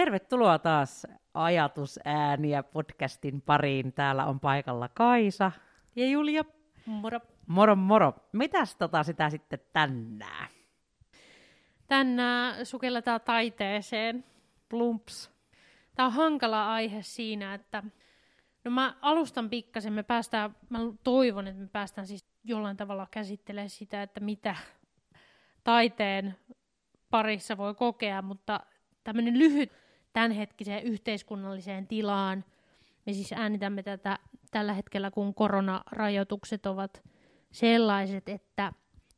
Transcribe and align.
Tervetuloa 0.00 0.58
taas 0.58 1.06
Ajatusääniä 1.34 2.62
podcastin 2.62 3.42
pariin. 3.42 3.92
Täällä 3.92 4.26
on 4.26 4.40
paikalla 4.40 4.88
Kaisa 4.88 5.52
ja 5.96 6.06
Julia. 6.06 6.44
Moro. 6.86 7.20
Moro 7.46 7.76
moro. 7.76 8.14
Mitäs 8.32 8.76
tota 8.76 9.02
sitä 9.02 9.30
sitten 9.30 9.58
tänään? 9.72 10.48
Tänään 11.86 12.66
sukelletaan 12.66 13.20
taiteeseen. 13.20 14.24
Plumps. 14.68 15.30
Tämä 15.94 16.06
on 16.06 16.12
hankala 16.12 16.72
aihe 16.72 17.02
siinä, 17.02 17.54
että 17.54 17.82
no 18.64 18.70
mä 18.70 18.94
alustan 19.00 19.50
pikkasen, 19.50 19.92
me 19.92 20.02
päästään, 20.02 20.56
mä 20.68 20.78
toivon, 21.04 21.46
että 21.46 21.60
me 21.60 21.68
päästään 21.72 22.06
siis 22.06 22.26
jollain 22.44 22.76
tavalla 22.76 23.06
käsittelemään 23.10 23.70
sitä, 23.70 24.02
että 24.02 24.20
mitä 24.20 24.56
taiteen 25.64 26.36
parissa 27.10 27.56
voi 27.56 27.74
kokea, 27.74 28.22
mutta 28.22 28.60
tämmöinen 29.04 29.38
lyhyt 29.38 29.79
tämänhetkiseen 30.12 30.82
yhteiskunnalliseen 30.82 31.86
tilaan. 31.86 32.44
Me 33.06 33.12
siis 33.12 33.32
äänitämme 33.32 33.82
tätä 33.82 34.18
tällä 34.50 34.72
hetkellä, 34.72 35.10
kun 35.10 35.34
koronarajoitukset 35.34 36.66
ovat 36.66 37.02
sellaiset, 37.52 38.28
että 38.28 38.72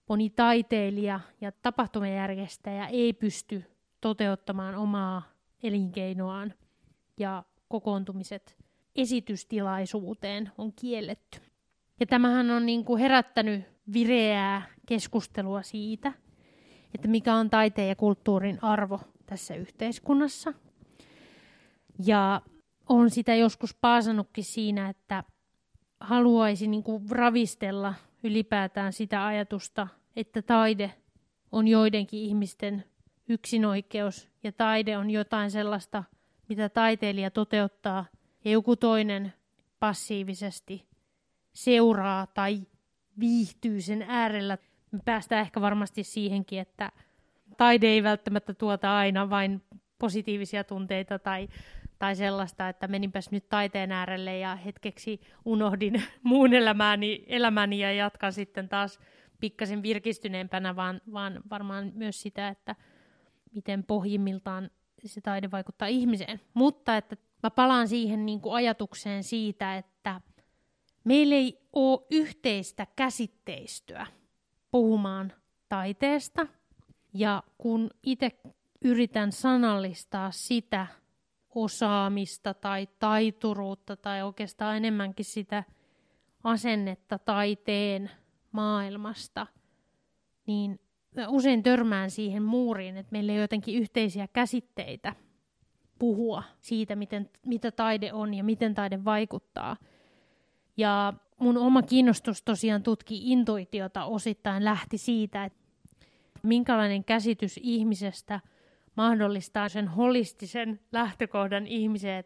moni 0.08 0.30
taiteilija 0.30 1.20
ja 1.40 1.52
tapahtumajärjestäjä 1.52 2.86
ei 2.86 3.12
pysty 3.12 3.64
toteuttamaan 4.00 4.74
omaa 4.74 5.22
elinkeinoaan 5.62 6.54
ja 7.18 7.44
kokoontumiset 7.68 8.56
esitystilaisuuteen 8.96 10.52
on 10.58 10.72
kielletty. 10.72 11.40
Ja 12.00 12.06
tämähän 12.06 12.50
on 12.50 12.66
niin 12.66 12.84
kuin 12.84 13.00
herättänyt 13.00 13.64
vireää 13.92 14.62
keskustelua 14.86 15.62
siitä, 15.62 16.12
että 16.94 17.08
mikä 17.08 17.34
on 17.34 17.50
taiteen 17.50 17.88
ja 17.88 17.96
kulttuurin 17.96 18.58
arvo 18.64 19.00
tässä 19.26 19.54
yhteiskunnassa. 19.54 20.54
Ja 22.06 22.42
on 22.88 23.10
sitä 23.10 23.34
joskus 23.34 23.74
paasannutkin 23.80 24.44
siinä, 24.44 24.88
että 24.88 25.24
haluaisi 26.00 26.66
niin 26.66 26.82
kuin 26.82 27.10
ravistella 27.10 27.94
ylipäätään 28.22 28.92
sitä 28.92 29.26
ajatusta, 29.26 29.88
että 30.16 30.42
taide 30.42 30.94
on 31.52 31.68
joidenkin 31.68 32.20
ihmisten 32.20 32.84
yksinoikeus 33.28 34.28
ja 34.42 34.52
taide 34.52 34.98
on 34.98 35.10
jotain 35.10 35.50
sellaista, 35.50 36.04
mitä 36.48 36.68
taiteilija 36.68 37.30
toteuttaa 37.30 38.04
ja 38.44 38.50
joku 38.50 38.76
toinen 38.76 39.32
passiivisesti 39.80 40.86
seuraa 41.52 42.26
tai 42.26 42.62
viihtyy 43.18 43.80
sen 43.80 44.04
äärellä. 44.08 44.58
Me 44.90 44.98
päästään 45.04 45.40
ehkä 45.40 45.60
varmasti 45.60 46.04
siihenkin, 46.04 46.58
että 46.58 46.92
taide 47.56 47.86
ei 47.86 48.02
välttämättä 48.02 48.54
tuota 48.54 48.96
aina 48.98 49.30
vain 49.30 49.62
positiivisia 49.98 50.64
tunteita 50.64 51.18
tai, 51.18 51.48
tai 52.02 52.16
sellaista, 52.16 52.68
että 52.68 52.88
meninpäs 52.88 53.30
nyt 53.30 53.48
taiteen 53.48 53.92
äärelle 53.92 54.38
ja 54.38 54.56
hetkeksi 54.56 55.20
unohdin 55.44 56.02
muun 56.22 56.54
elämäni, 56.54 57.24
elämäni 57.26 57.78
ja 57.78 57.92
jatkan 57.92 58.32
sitten 58.32 58.68
taas 58.68 58.98
pikkasen 59.40 59.82
virkistyneempänä, 59.82 60.76
vaan, 60.76 61.00
vaan 61.12 61.40
varmaan 61.50 61.92
myös 61.94 62.22
sitä, 62.22 62.48
että 62.48 62.76
miten 63.54 63.84
pohjimmiltaan 63.84 64.70
se 65.04 65.20
taide 65.20 65.50
vaikuttaa 65.50 65.88
ihmiseen. 65.88 66.40
Mutta 66.54 66.96
että 66.96 67.16
mä 67.42 67.50
palaan 67.50 67.88
siihen 67.88 68.26
niin 68.26 68.40
kuin 68.40 68.54
ajatukseen 68.54 69.24
siitä, 69.24 69.76
että 69.76 70.20
meillä 71.04 71.34
ei 71.34 71.58
ole 71.72 72.06
yhteistä 72.10 72.86
käsitteistöä 72.96 74.06
puhumaan 74.70 75.32
taiteesta. 75.68 76.46
Ja 77.14 77.42
kun 77.58 77.90
itse 78.02 78.30
yritän 78.84 79.32
sanallistaa 79.32 80.30
sitä 80.30 80.86
osaamista 81.54 82.54
tai 82.54 82.88
taituruutta 82.98 83.96
tai 83.96 84.22
oikeastaan 84.22 84.76
enemmänkin 84.76 85.24
sitä 85.24 85.64
asennetta 86.44 87.18
taiteen 87.18 88.10
maailmasta, 88.52 89.46
niin 90.46 90.80
usein 91.28 91.62
törmään 91.62 92.10
siihen 92.10 92.42
muuriin, 92.42 92.96
että 92.96 93.12
meillä 93.12 93.32
ei 93.32 93.38
ole 93.38 93.44
jotenkin 93.44 93.78
yhteisiä 93.78 94.28
käsitteitä 94.28 95.14
puhua 95.98 96.42
siitä, 96.60 96.96
miten, 96.96 97.30
mitä 97.46 97.70
taide 97.70 98.12
on 98.12 98.34
ja 98.34 98.44
miten 98.44 98.74
taide 98.74 99.04
vaikuttaa. 99.04 99.76
Ja 100.76 101.12
mun 101.38 101.56
oma 101.56 101.82
kiinnostus 101.82 102.42
tosiaan 102.42 102.82
tutki 102.82 103.32
intuitiota 103.32 104.04
osittain 104.04 104.64
lähti 104.64 104.98
siitä, 104.98 105.44
että 105.44 105.58
minkälainen 106.42 107.04
käsitys 107.04 107.60
ihmisestä 107.62 108.40
mahdollistaa 108.96 109.68
sen 109.68 109.88
holistisen 109.88 110.80
lähtökohdan 110.92 111.66
ihmiseen. 111.66 112.24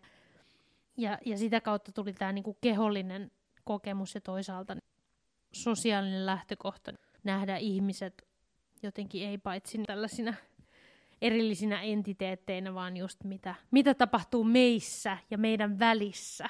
Ja, 0.96 1.18
ja 1.24 1.38
sitä 1.38 1.60
kautta 1.60 1.92
tuli 1.92 2.12
tämä 2.12 2.32
niinku 2.32 2.58
kehollinen 2.60 3.30
kokemus 3.64 4.14
ja 4.14 4.20
toisaalta 4.20 4.76
sosiaalinen 5.52 6.26
lähtökohta 6.26 6.92
nähdä 7.24 7.56
ihmiset 7.56 8.26
jotenkin 8.82 9.28
ei 9.28 9.38
paitsi 9.38 9.78
tällaisina 9.86 10.34
erillisinä 11.22 11.82
entiteetteinä, 11.82 12.74
vaan 12.74 12.96
just 12.96 13.24
mitä, 13.24 13.54
mitä 13.70 13.94
tapahtuu 13.94 14.44
meissä 14.44 15.18
ja 15.30 15.38
meidän 15.38 15.78
välissä. 15.78 16.48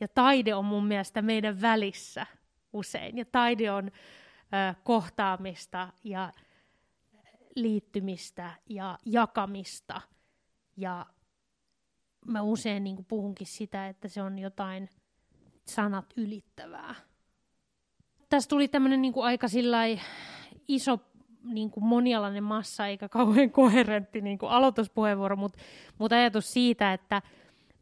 Ja 0.00 0.08
taide 0.08 0.54
on 0.54 0.64
mun 0.64 0.86
mielestä 0.86 1.22
meidän 1.22 1.60
välissä 1.60 2.26
usein. 2.72 3.18
Ja 3.18 3.24
taide 3.24 3.70
on 3.70 3.86
ö, 3.86 4.74
kohtaamista 4.84 5.88
ja 6.04 6.32
liittymistä 7.56 8.50
ja 8.68 8.98
jakamista. 9.06 10.00
Ja 10.76 11.06
mä 12.26 12.42
usein 12.42 12.84
niin 12.84 13.04
puhunkin 13.04 13.46
sitä, 13.46 13.88
että 13.88 14.08
se 14.08 14.22
on 14.22 14.38
jotain 14.38 14.88
sanat 15.64 16.06
ylittävää. 16.16 16.94
Tässä 18.28 18.48
tuli 18.48 18.68
tämmöinen 18.68 19.02
niin 19.02 19.12
aika 19.22 19.46
iso 20.68 20.98
niin 21.44 21.70
kuin 21.70 21.84
monialainen 21.84 22.44
massa 22.44 22.86
eikä 22.86 23.08
kauhean 23.08 23.50
koherentti 23.50 24.20
niin 24.20 24.38
kuin 24.38 24.52
aloituspuheenvuoro, 24.52 25.36
mutta 25.36 25.58
mut 25.98 26.12
ajatus 26.12 26.52
siitä, 26.52 26.92
että 26.92 27.22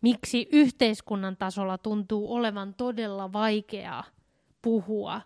miksi 0.01 0.49
yhteiskunnan 0.53 1.37
tasolla 1.37 1.79
tuntuu 1.79 2.35
olevan 2.35 2.75
todella 2.75 3.33
vaikeaa 3.33 4.05
puhua 4.63 5.21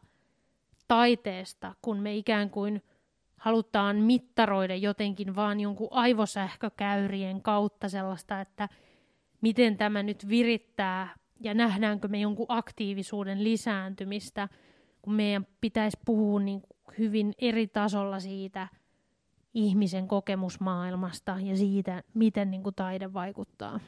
taiteesta, 0.89 1.75
kun 1.83 1.99
me 1.99 2.17
ikään 2.17 2.51
kuin 2.51 2.83
halutaan 3.43 3.97
mittaroida 3.97 4.77
jotenkin 4.77 5.37
vaan 5.37 5.61
jonkun 5.61 5.89
aivosähkökäyrien 5.91 7.43
kautta 7.43 7.89
sellaista, 7.89 8.41
että 8.41 8.69
miten 9.41 9.77
tämä 9.77 10.03
nyt 10.03 10.29
virittää 10.29 11.15
ja 11.41 11.55
nähdäänkö 11.55 12.09
me 12.09 12.21
jonkun 12.21 12.47
aktiivisuuden 12.49 13.45
lisääntymistä, 13.45 14.49
kun 15.03 15.15
meidän 15.15 15.47
pitäisi 15.61 15.99
puhua 16.05 16.41
niin 16.41 16.63
hyvin 16.99 17.33
eri 17.39 17.67
tasolla 17.67 18.21
siitä 18.21 18.69
ihmisen 19.55 20.09
kokemusmaailmasta 20.09 21.37
ja 21.41 21.57
siitä, 21.57 22.03
miten 22.15 22.51
niin 22.51 22.63
kuin 22.63 22.75
taide 22.75 23.13
vaikuttaa. 23.13 23.81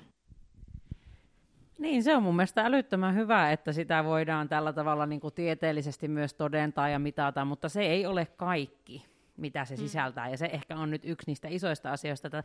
Niin, 1.78 2.03
se 2.03 2.16
on 2.16 2.22
mun 2.22 2.37
mielestä 2.37 2.62
älyttömän 2.62 3.14
hyvä, 3.14 3.53
että 3.53 3.72
sitä 3.72 4.04
voidaan 4.04 4.48
tällä 4.48 4.72
tavalla 4.72 5.06
niin 5.06 5.20
kuin 5.20 5.34
tieteellisesti 5.34 6.09
myös 6.09 6.34
todentaa 6.34 6.88
ja 6.88 6.98
mitata, 6.98 7.44
mutta 7.44 7.69
se 7.69 7.82
ei 7.82 8.06
ole 8.06 8.26
kaikki, 8.26 9.13
mitä 9.36 9.64
se 9.64 9.74
mm. 9.74 9.78
sisältää. 9.78 10.28
Ja 10.28 10.38
se 10.38 10.46
ehkä 10.46 10.76
on 10.76 10.90
nyt 10.90 11.02
yksi 11.04 11.30
niistä 11.30 11.48
isoista 11.48 11.92
asioista, 11.92 12.26
että 12.26 12.42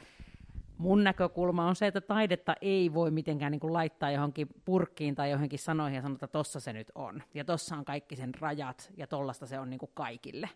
mun 0.78 1.04
näkökulma 1.04 1.68
on 1.68 1.76
se, 1.76 1.88
että 1.88 2.02
taidetta 2.02 2.56
ei 2.62 2.94
voi 2.94 3.12
mitenkään 3.12 3.52
niin 3.52 3.60
kuin 3.60 3.74
laittaa 3.74 4.12
johonkin 4.12 4.48
purkkiin 4.66 5.16
tai 5.16 5.32
johonkin 5.32 5.60
sanoihin 5.60 5.96
ja 5.96 6.02
sanoa, 6.02 6.16
että 6.16 6.28
tossa 6.28 6.60
se 6.60 6.74
nyt 6.74 6.92
on. 6.96 7.24
Ja 7.34 7.46
tossa 7.46 7.76
on 7.76 7.86
kaikki 7.86 8.16
sen 8.16 8.36
rajat 8.36 8.92
ja 8.98 9.08
tollasta 9.08 9.46
se 9.46 9.60
on 9.60 9.70
niin 9.70 9.80
kuin 9.80 9.92
kaikille. 9.94 10.50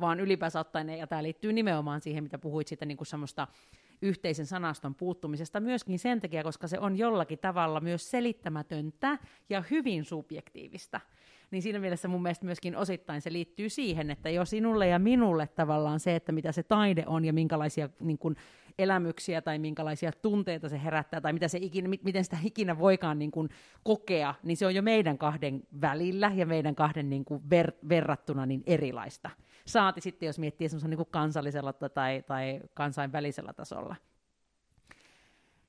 Vaan 0.00 0.20
ylipäänsä 0.20 0.60
ottaen, 0.60 0.88
ja 0.88 1.06
tämä 1.06 1.22
liittyy 1.22 1.52
nimenomaan 1.52 2.00
siihen, 2.00 2.22
mitä 2.22 2.38
puhuit 2.38 2.68
siitä 2.68 2.84
niin 2.84 2.96
kuin 2.96 3.06
semmoista 3.06 3.46
yhteisen 4.02 4.46
sanaston 4.46 4.94
puuttumisesta 4.94 5.60
myöskin 5.60 5.98
sen 5.98 6.20
takia, 6.20 6.42
koska 6.42 6.68
se 6.68 6.78
on 6.78 6.98
jollakin 6.98 7.38
tavalla 7.38 7.80
myös 7.80 8.10
selittämätöntä 8.10 9.18
ja 9.48 9.64
hyvin 9.70 10.04
subjektiivista. 10.04 11.00
Niin 11.50 11.62
siinä 11.62 11.78
mielessä 11.78 12.08
mun 12.08 12.22
mielestä 12.22 12.46
myöskin 12.46 12.76
osittain 12.76 13.20
se 13.20 13.32
liittyy 13.32 13.68
siihen, 13.68 14.10
että 14.10 14.30
jo 14.30 14.44
sinulle 14.44 14.86
ja 14.86 14.98
minulle 14.98 15.46
tavallaan 15.46 16.00
se, 16.00 16.16
että 16.16 16.32
mitä 16.32 16.52
se 16.52 16.62
taide 16.62 17.04
on 17.06 17.24
ja 17.24 17.32
minkälaisia 17.32 17.88
niin 18.00 18.18
kuin, 18.18 18.36
elämyksiä 18.78 19.42
tai 19.42 19.58
minkälaisia 19.58 20.12
tunteita 20.12 20.68
se 20.68 20.82
herättää 20.84 21.20
tai 21.20 21.32
mitä 21.32 21.48
se 21.48 21.58
ikinä, 21.58 21.88
miten 21.88 22.24
sitä 22.24 22.36
ikinä 22.44 22.78
voikaan 22.78 23.18
niin 23.18 23.30
kuin 23.30 23.48
kokea, 23.84 24.34
niin 24.42 24.56
se 24.56 24.66
on 24.66 24.74
jo 24.74 24.82
meidän 24.82 25.18
kahden 25.18 25.62
välillä 25.80 26.32
ja 26.34 26.46
meidän 26.46 26.74
kahden 26.74 27.10
niin 27.10 27.24
kuin 27.24 27.50
ver, 27.50 27.72
verrattuna 27.88 28.46
niin 28.46 28.62
erilaista. 28.66 29.30
Saati 29.66 30.00
sitten, 30.00 30.26
jos 30.26 30.38
miettii 30.38 30.68
semmoisella 30.68 30.96
niin 30.96 31.06
kansallisella 31.10 31.72
tai, 31.72 32.22
tai 32.26 32.60
kansainvälisellä 32.74 33.52
tasolla. 33.52 33.96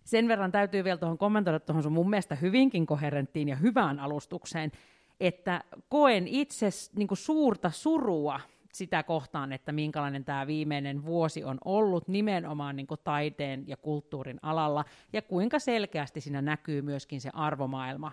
Sen 0.03 0.27
verran 0.27 0.51
täytyy 0.51 0.83
vielä 0.83 0.97
tuohon 0.97 1.17
kommentoida 1.17 1.59
tuohon 1.59 1.83
sun 1.83 1.91
mun 1.93 2.09
mielestä 2.09 2.35
hyvinkin 2.35 2.85
koherenttiin 2.85 3.49
ja 3.49 3.55
hyvään 3.55 3.99
alustukseen, 3.99 4.71
että 5.19 5.63
koen 5.89 6.27
itse 6.27 6.69
niin 6.95 7.07
kuin 7.07 7.17
suurta 7.17 7.71
surua 7.71 8.39
sitä 8.73 9.03
kohtaan, 9.03 9.53
että 9.53 9.71
minkälainen 9.71 10.25
tämä 10.25 10.47
viimeinen 10.47 11.05
vuosi 11.05 11.43
on 11.43 11.57
ollut 11.65 12.07
nimenomaan 12.07 12.75
niin 12.75 12.87
kuin 12.87 12.99
taiteen 13.03 13.67
ja 13.67 13.77
kulttuurin 13.77 14.39
alalla, 14.41 14.85
ja 15.13 15.21
kuinka 15.21 15.59
selkeästi 15.59 16.21
siinä 16.21 16.41
näkyy 16.41 16.81
myöskin 16.81 17.21
se 17.21 17.29
arvomaailma, 17.33 18.11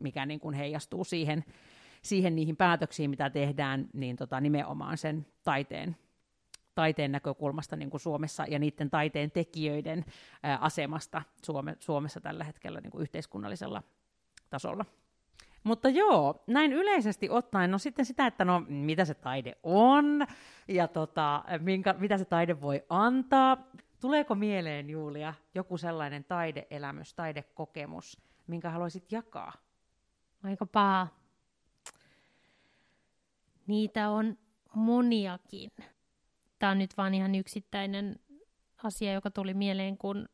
mikä 0.00 0.26
niin 0.26 0.40
kuin 0.40 0.54
heijastuu 0.54 1.04
siihen, 1.04 1.44
siihen 2.02 2.36
niihin 2.36 2.56
päätöksiin, 2.56 3.10
mitä 3.10 3.30
tehdään, 3.30 3.88
niin 3.92 4.16
tota, 4.16 4.40
nimenomaan 4.40 4.98
sen 4.98 5.26
taiteen 5.44 5.96
taiteen 6.74 7.12
näkökulmasta 7.12 7.76
niin 7.76 7.90
kuin 7.90 8.00
Suomessa 8.00 8.44
ja 8.48 8.58
niiden 8.58 8.90
taiteen 8.90 9.30
tekijöiden 9.30 10.04
ää, 10.42 10.56
asemasta 10.56 11.22
Suome, 11.44 11.76
Suomessa 11.80 12.20
tällä 12.20 12.44
hetkellä 12.44 12.80
niin 12.80 12.90
kuin 12.90 13.02
yhteiskunnallisella 13.02 13.82
tasolla. 14.50 14.84
Mutta 15.64 15.88
joo, 15.88 16.44
näin 16.46 16.72
yleisesti 16.72 17.30
ottaen, 17.30 17.70
no 17.70 17.78
sitten 17.78 18.04
sitä, 18.04 18.26
että 18.26 18.44
no 18.44 18.64
mitä 18.68 19.04
se 19.04 19.14
taide 19.14 19.56
on 19.62 20.26
ja 20.68 20.88
tota, 20.88 21.44
minkä, 21.58 21.94
mitä 21.98 22.18
se 22.18 22.24
taide 22.24 22.60
voi 22.60 22.82
antaa. 22.88 23.56
Tuleeko 24.00 24.34
mieleen, 24.34 24.90
Julia, 24.90 25.34
joku 25.54 25.78
sellainen 25.78 26.24
taideelämys, 26.24 27.14
taidekokemus, 27.14 28.20
minkä 28.46 28.70
haluaisit 28.70 29.12
jakaa? 29.12 29.52
Aika 30.42 30.66
paha. 30.66 31.06
Niitä 33.66 34.10
on 34.10 34.38
moniakin. 34.74 35.70
Tämä 36.58 36.72
on 36.72 36.78
nyt 36.78 36.96
vaan 36.96 37.14
ihan 37.14 37.34
yksittäinen 37.34 38.16
asia, 38.82 39.12
joka 39.12 39.30
tuli 39.30 39.54
mieleen, 39.54 39.98
kun 39.98 40.28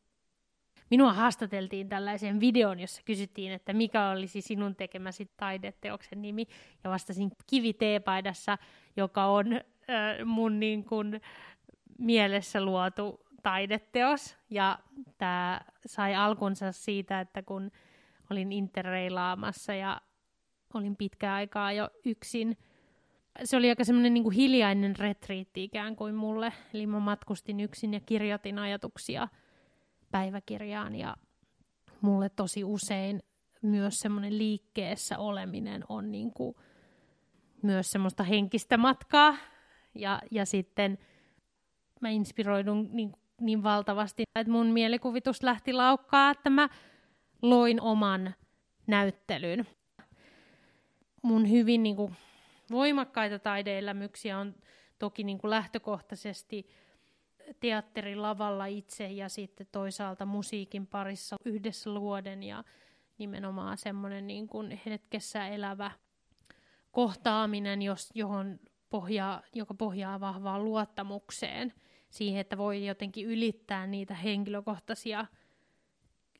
minua 0.91 1.13
haastateltiin 1.13 1.89
tällaiseen 1.89 2.39
videon, 2.39 2.79
jossa 2.79 3.01
kysyttiin, 3.05 3.51
että 3.51 3.73
mikä 3.73 4.09
olisi 4.09 4.41
sinun 4.41 4.75
tekemäsi 4.75 5.31
taideteoksen 5.37 6.21
nimi. 6.21 6.47
Ja 6.83 6.89
vastasin 6.89 7.31
kivi 7.47 7.73
teepaidassa, 7.73 8.57
joka 8.97 9.25
on 9.25 9.53
äh, 9.53 10.25
mun 10.25 10.59
niin 10.59 10.85
kuin, 10.85 11.21
mielessä 11.97 12.65
luotu 12.65 13.19
taideteos. 13.43 14.37
Ja 14.49 14.79
tämä 15.17 15.61
sai 15.85 16.15
alkunsa 16.15 16.71
siitä, 16.71 17.19
että 17.19 17.41
kun 17.43 17.71
olin 18.31 18.51
interreilaamassa 18.51 19.73
ja 19.73 20.01
olin 20.73 20.95
pitkään 20.95 21.35
aikaa 21.35 21.71
jo 21.71 21.89
yksin. 22.05 22.57
Se 23.43 23.57
oli 23.57 23.69
aika 23.69 23.83
semmoinen 23.83 24.13
niin 24.13 24.31
hiljainen 24.31 24.95
retriitti 24.95 25.63
ikään 25.63 25.95
kuin 25.95 26.15
mulle. 26.15 26.53
Eli 26.73 26.87
mä 26.87 26.99
matkustin 26.99 27.59
yksin 27.59 27.93
ja 27.93 27.99
kirjoitin 27.99 28.59
ajatuksia– 28.59 29.27
päiväkirjaan 30.11 30.95
ja 30.95 31.15
mulle 32.01 32.29
tosi 32.29 32.63
usein 32.63 33.23
myös 33.61 33.99
semmoinen 33.99 34.37
liikkeessä 34.37 35.17
oleminen 35.17 35.83
on 35.89 36.11
niin 36.11 36.33
kuin 36.33 36.55
myös 37.63 37.91
semmoista 37.91 38.23
henkistä 38.23 38.77
matkaa 38.77 39.37
ja, 39.95 40.21
ja 40.31 40.45
sitten 40.45 40.97
mä 42.01 42.09
inspiroidun 42.09 42.89
niin, 42.91 43.13
niin 43.41 43.63
valtavasti, 43.63 44.23
että 44.35 44.51
mun 44.51 44.67
mielikuvitus 44.67 45.43
lähti 45.43 45.73
laukkaa, 45.73 46.31
että 46.31 46.49
mä 46.49 46.69
loin 47.41 47.81
oman 47.81 48.33
näyttelyn. 48.87 49.67
Mun 51.21 51.49
hyvin 51.49 51.83
niin 51.83 51.95
kuin, 51.95 52.15
voimakkaita 52.71 53.39
taideelämyksiä 53.39 54.37
on 54.37 54.55
toki 54.99 55.23
niin 55.23 55.37
kuin 55.37 55.51
lähtökohtaisesti 55.51 56.69
teatterin 57.59 58.21
lavalla 58.21 58.65
itse 58.65 59.07
ja 59.07 59.29
sitten 59.29 59.67
toisaalta 59.71 60.25
musiikin 60.25 60.87
parissa 60.87 61.35
yhdessä 61.45 61.93
luoden 61.93 62.43
ja 62.43 62.63
nimenomaan 63.17 63.77
semmoinen 63.77 64.27
niin 64.27 64.47
kuin 64.47 64.79
hetkessä 64.85 65.47
elävä 65.47 65.91
kohtaaminen, 66.91 67.81
jos, 67.81 68.09
johon 68.15 68.59
pohjaa, 68.89 69.41
joka 69.55 69.73
pohjaa 69.73 70.19
vahvaan 70.19 70.65
luottamukseen 70.65 71.73
siihen, 72.09 72.41
että 72.41 72.57
voi 72.57 72.85
jotenkin 72.85 73.25
ylittää 73.25 73.87
niitä 73.87 74.15
henkilökohtaisia 74.15 75.25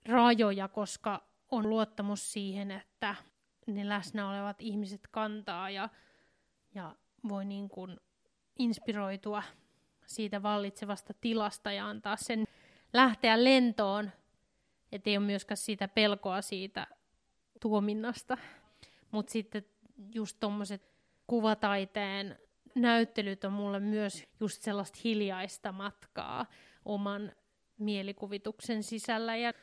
rajoja, 0.06 0.68
koska 0.68 1.24
on 1.51 1.69
luottamus 1.69 2.33
siihen, 2.33 2.71
että 2.71 3.15
ne 3.68 3.89
läsnä 3.89 4.30
olevat 4.30 4.62
ihmiset 4.62 5.01
kantaa 5.12 5.69
ja, 5.69 5.89
ja 6.75 6.95
voi 7.30 7.45
niin 7.45 7.69
kuin 7.69 8.00
inspiroitua 8.59 9.44
siitä 10.16 10.44
vallitsevasta 10.44 11.13
tilasta 11.22 11.72
ja 11.72 11.90
antaa 11.90 12.16
sen 12.16 12.46
lähteä 12.94 13.44
lentoon, 13.44 14.12
ettei 14.92 15.18
ole 15.18 15.25
myöskään 15.25 15.58
siitä 15.58 15.88
pelkoa 15.88 16.42
siitä 16.42 16.88
tuominnasta. 17.60 18.38
Mutta 19.12 19.31
sitten 19.31 19.66
just 20.13 20.38
tuommoiset 20.40 20.92
kuvataiteen 21.28 22.40
näyttelyt 22.75 23.44
on 23.44 23.54
mulle 23.54 23.80
myös 23.80 24.24
just 24.40 24.62
sellaista 24.62 25.00
hiljaista 25.04 25.72
matkaa 25.72 26.46
oman 26.86 27.31
mielikuvituksen 27.78 28.84
sisällä 28.84 29.36
ja 29.36 29.54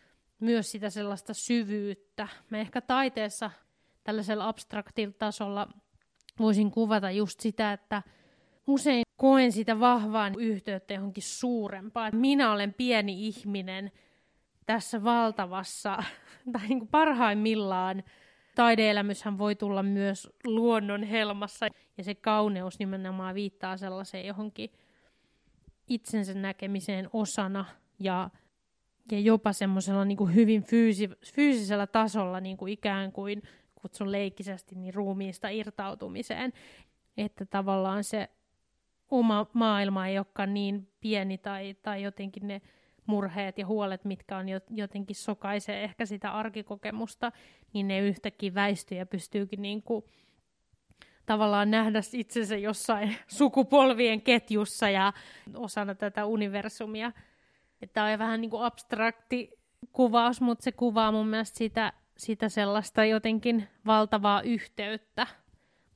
myös 0.41 0.71
sitä 0.71 0.91
sellaista 0.91 1.35
syvyyttä. 1.35 2.29
Mä 2.51 2.59
ehkä 2.59 2.81
taiteessa 2.81 3.51
tällaisella 4.05 4.49
abstraktilla 4.49 5.15
tasolla 5.19 5.69
voisin 6.39 6.71
kuvata 6.71 7.11
just 7.11 7.41
sitä, 7.41 7.73
että 7.73 8.03
usein 8.67 9.03
koen 9.19 9.53
sitä 9.53 9.81
vahvaa 9.81 10.31
yhteyttä 10.39 10.95
johonkin 10.95 11.23
suurempaan. 11.23 12.17
Minä 12.17 12.53
olen 12.53 12.75
pieni 12.75 13.27
ihminen 13.27 13.93
tässä 14.67 15.05
valtavassa, 15.05 16.03
tai 16.53 16.69
niin 16.69 16.79
kuin 16.79 16.89
parhaimmillaan 16.89 18.03
taideelämyshän 18.55 19.39
voi 19.39 19.55
tulla 19.55 19.83
myös 19.83 20.29
luonnon 20.47 21.03
helmassa, 21.03 21.69
ja 21.99 22.05
se 22.05 22.15
kauneus 22.15 22.79
nimenomaan 22.79 23.35
viittaa 23.35 23.77
sellaiseen 23.77 24.27
johonkin 24.27 24.71
itsensä 25.89 26.35
näkemiseen 26.35 27.09
osana, 27.13 27.65
ja, 27.99 28.31
ja 29.13 29.21
jopa 29.21 29.53
semmoisella 29.53 30.05
niin 30.05 30.19
kuin 30.19 30.35
hyvin 30.35 30.63
fyysi, 30.63 31.11
fyysisellä 31.35 31.87
tasolla 31.87 32.41
niin 32.41 32.57
kuin 32.57 32.73
ikään 32.73 33.13
kuin 33.13 33.43
kutsun 33.75 34.13
leikkisesti 34.13 34.75
niin 34.75 34.95
ruumiista 34.95 35.49
irtautumiseen, 35.49 36.53
että 37.17 37.45
tavallaan 37.45 38.05
se 38.05 38.29
oma 39.11 39.47
maailma 39.53 40.07
ei 40.07 40.19
olekaan 40.19 40.55
niin 40.55 40.89
pieni 41.01 41.39
tai, 41.39 41.77
tai 41.83 42.03
jotenkin 42.03 42.49
ne 42.49 42.63
murheet 43.07 43.59
ja 43.59 43.67
huolet, 43.67 44.05
mitkä 44.05 44.37
on 44.37 44.47
jotenkin 44.71 45.17
sokaisee 45.17 45.85
ehkä 45.85 46.07
sitä 46.07 46.31
arkikokemusta, 46.31 47.33
niin 47.73 47.89
ne 47.89 48.01
yhtäkkiä 48.01 48.55
väistyy 48.55 48.99
ja 48.99 49.07
pystyykin 49.07 49.63
niin 49.63 49.83
kuin 49.83 50.05
tavallaan 51.27 51.71
nähdä 51.71 52.01
itsensä 52.13 52.57
jossain 52.57 53.17
sukupolvien 53.39 54.23
ketjussa 54.23 54.91
ja 54.91 55.13
osana 55.55 55.95
tätä 55.95 56.27
universumia. 56.27 57.13
Tämä 57.93 58.13
on 58.13 58.19
vähän 58.19 58.41
niin 58.41 58.51
kuin 58.51 58.63
abstrakti 58.63 59.51
kuvaus, 59.93 60.41
mutta 60.41 60.63
se 60.63 60.73
kuvaa 60.73 61.13
mun 61.13 61.29
mielestä 61.29 61.59
sitä, 61.59 61.93
sitä 62.17 62.49
sellaista 62.49 63.05
jotenkin 63.05 63.69
valtavaa 63.87 64.43
yhteyttä 64.43 65.27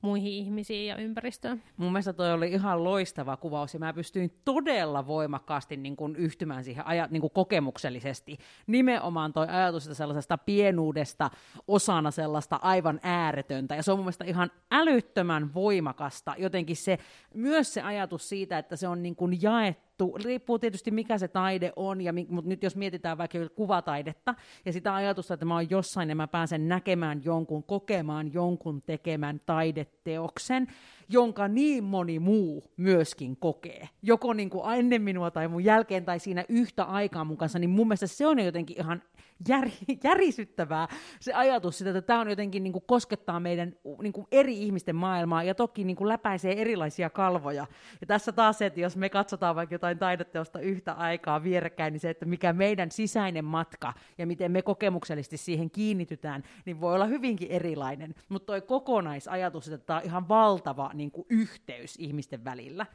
muihin 0.03 0.31
ihmisiin 0.31 0.87
ja 0.87 0.95
ympäristöön. 0.95 1.63
Mun 1.77 1.91
mielestä 1.91 2.13
toi 2.13 2.33
oli 2.33 2.51
ihan 2.51 2.83
loistava 2.83 3.37
kuvaus 3.37 3.73
ja 3.73 3.79
mä 3.79 3.93
pystyin 3.93 4.39
todella 4.45 5.07
voimakkaasti 5.07 5.77
niin 5.77 5.95
kuin 5.95 6.15
yhtymään 6.15 6.63
siihen 6.63 6.87
aja, 6.87 7.07
niin 7.11 7.21
kuin 7.21 7.33
kokemuksellisesti. 7.33 8.37
Nimenomaan 8.67 9.33
toi 9.33 9.47
ajatus 9.47 9.89
sellaisesta 9.91 10.37
pienuudesta 10.37 11.29
osana 11.67 12.11
sellaista 12.11 12.59
aivan 12.61 12.99
ääretöntä 13.03 13.75
ja 13.75 13.83
se 13.83 13.91
on 13.91 13.97
mun 13.97 14.05
mielestä 14.05 14.25
ihan 14.25 14.51
älyttömän 14.71 15.53
voimakasta. 15.53 16.35
Jotenkin 16.37 16.75
se, 16.75 16.99
myös 17.33 17.73
se 17.73 17.81
ajatus 17.81 18.29
siitä, 18.29 18.57
että 18.57 18.75
se 18.75 18.87
on 18.87 19.03
niin 19.03 19.15
kuin 19.15 19.41
jaettu 19.41 19.92
jaettu, 19.93 20.17
riippuu 20.23 20.59
tietysti 20.59 20.91
mikä 20.91 21.17
se 21.17 21.27
taide 21.27 21.73
on, 21.75 22.01
ja, 22.01 22.13
mutta 22.29 22.49
nyt 22.49 22.63
jos 22.63 22.75
mietitään 22.75 23.17
vaikka 23.17 23.37
kuvataidetta 23.55 24.35
ja 24.65 24.73
sitä 24.73 24.95
ajatusta, 24.95 25.33
että 25.33 25.45
mä 25.45 25.53
oon 25.53 25.69
jossain 25.69 26.09
ja 26.09 26.15
mä 26.15 26.27
pääsen 26.27 26.67
näkemään 26.67 27.21
jonkun, 27.23 27.63
kokemaan 27.63 28.33
jonkun 28.33 28.81
tekemän 28.81 29.41
taideteoksen, 29.45 30.67
jonka 31.09 31.47
niin 31.47 31.83
moni 31.83 32.19
muu 32.19 32.63
myöskin 32.77 33.37
kokee. 33.37 33.89
Joko 34.01 34.33
niin 34.33 34.49
kuin 34.49 34.79
ennen 34.79 35.01
minua 35.01 35.31
tai 35.31 35.47
mun 35.47 35.63
jälkeen 35.63 36.05
tai 36.05 36.19
siinä 36.19 36.45
yhtä 36.49 36.83
aikaa 36.83 37.23
mun 37.23 37.37
kanssa, 37.37 37.59
niin 37.59 37.69
mun 37.69 37.87
mielestä 37.87 38.07
se 38.07 38.27
on 38.27 38.39
jotenkin 38.39 38.77
ihan 38.79 39.01
jär, 39.47 39.69
järisyttävää 40.03 40.87
se 41.19 41.33
ajatus 41.33 41.77
sitä, 41.77 41.89
että 41.89 42.01
tämä 42.01 42.19
on 42.19 42.29
jotenkin 42.29 42.63
niin 42.63 42.73
kuin 42.73 42.83
koskettaa 42.87 43.39
meidän 43.39 43.75
niin 44.01 44.13
kuin 44.13 44.27
eri 44.31 44.63
ihmisten 44.63 44.95
maailmaa 44.95 45.43
ja 45.43 45.55
toki 45.55 45.83
niin 45.83 45.95
kuin 45.95 46.09
läpäisee 46.09 46.61
erilaisia 46.61 47.09
kalvoja. 47.09 47.67
Ja 48.01 48.07
tässä 48.07 48.31
taas 48.31 48.57
se, 48.57 48.65
että 48.65 48.79
jos 48.79 48.97
me 48.97 49.09
katsotaan 49.09 49.55
vaikka 49.55 49.75
jotain 49.75 49.97
taideteosta 49.97 50.59
yhtä 50.59 50.93
aikaa 50.93 51.43
vierekkäin, 51.43 51.91
niin 51.91 51.99
se, 51.99 52.09
että 52.09 52.25
mikä 52.25 52.53
meidän 52.53 52.91
sisäinen 52.91 53.45
matka 53.45 53.93
ja 54.17 54.27
miten 54.27 54.51
me 54.51 54.61
kokemuksellisesti 54.61 55.37
siihen 55.37 55.71
kiinnitytään, 55.71 56.43
niin 56.65 56.81
voi 56.81 56.95
olla 56.95 57.05
hyvinkin 57.05 57.51
erilainen. 57.51 58.15
Mutta 58.29 58.45
tuo 58.45 58.61
kokonaisajatus, 58.61 59.67
että 59.67 59.85
tämä 59.85 59.99
on 59.99 60.05
ihan 60.05 60.29
valtava 60.29 60.91
niin 60.93 61.11
kuin 61.11 61.25
yhteys 61.29 61.95
ihmisten 61.99 62.45
välillä. 62.45 62.85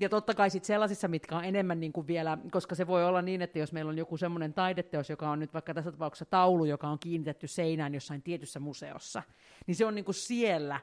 Ja 0.00 0.08
totta 0.08 0.34
kai 0.34 0.50
sitten 0.50 0.66
sellaisissa, 0.66 1.08
mitkä 1.08 1.36
on 1.36 1.44
enemmän 1.44 1.80
niin 1.80 1.92
kuin 1.92 2.06
vielä, 2.06 2.38
koska 2.50 2.74
se 2.74 2.86
voi 2.86 3.04
olla 3.04 3.22
niin, 3.22 3.42
että 3.42 3.58
jos 3.58 3.72
meillä 3.72 3.88
on 3.88 3.98
joku 3.98 4.16
semmoinen 4.16 4.54
taideteos, 4.54 5.10
joka 5.10 5.30
on 5.30 5.38
nyt 5.38 5.54
vaikka 5.54 5.74
tässä 5.74 5.92
tapauksessa 5.92 6.24
taulu, 6.24 6.64
joka 6.64 6.88
on 6.88 6.98
kiinnitetty 6.98 7.46
seinään 7.46 7.94
jossain 7.94 8.22
tietyssä 8.22 8.60
museossa, 8.60 9.22
niin 9.66 9.74
se 9.74 9.86
on 9.86 9.94
niin 9.94 10.04
kuin 10.04 10.14
siellä 10.14 10.80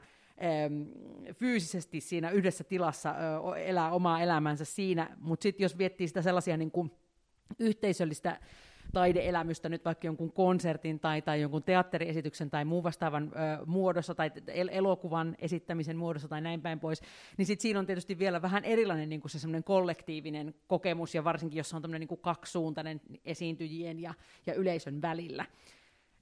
fyysisesti 1.32 2.00
siinä 2.00 2.30
yhdessä 2.30 2.64
tilassa 2.64 3.14
elää 3.56 3.90
omaa 3.90 4.20
elämänsä 4.20 4.64
siinä, 4.64 5.16
mutta 5.20 5.42
sitten 5.42 5.64
jos 5.64 5.78
viettii 5.78 6.08
sitä 6.08 6.22
sellaisia 6.22 6.56
niin 6.56 6.70
kuin 6.70 6.90
yhteisöllistä 7.58 8.40
taideelämystä 8.94 9.68
nyt 9.68 9.84
vaikka 9.84 10.06
jonkun 10.06 10.32
konsertin 10.32 11.00
tai, 11.00 11.22
tai 11.22 11.40
jonkun 11.40 11.62
teatteriesityksen 11.62 12.50
tai 12.50 12.64
muun 12.64 12.84
vastaavan 12.84 13.32
ö, 13.34 13.66
muodossa 13.66 14.14
tai 14.14 14.30
el- 14.46 14.68
elokuvan 14.72 15.36
esittämisen 15.38 15.96
muodossa 15.96 16.28
tai 16.28 16.40
näin 16.40 16.62
päin 16.62 16.80
pois, 16.80 17.02
niin 17.36 17.46
sit 17.46 17.60
siinä 17.60 17.78
on 17.78 17.86
tietysti 17.86 18.18
vielä 18.18 18.42
vähän 18.42 18.64
erilainen 18.64 19.08
niin 19.08 19.22
se 19.26 19.48
kollektiivinen 19.64 20.54
kokemus 20.66 21.14
ja 21.14 21.24
varsinkin 21.24 21.58
jos 21.58 21.74
on 21.74 21.82
tämmöinen 21.82 22.00
niin 22.00 22.08
kuin 22.08 22.20
kaksisuuntainen 22.20 23.00
esiintyjien 23.24 24.00
ja, 24.00 24.14
ja 24.46 24.54
yleisön 24.54 25.02
välillä 25.02 25.46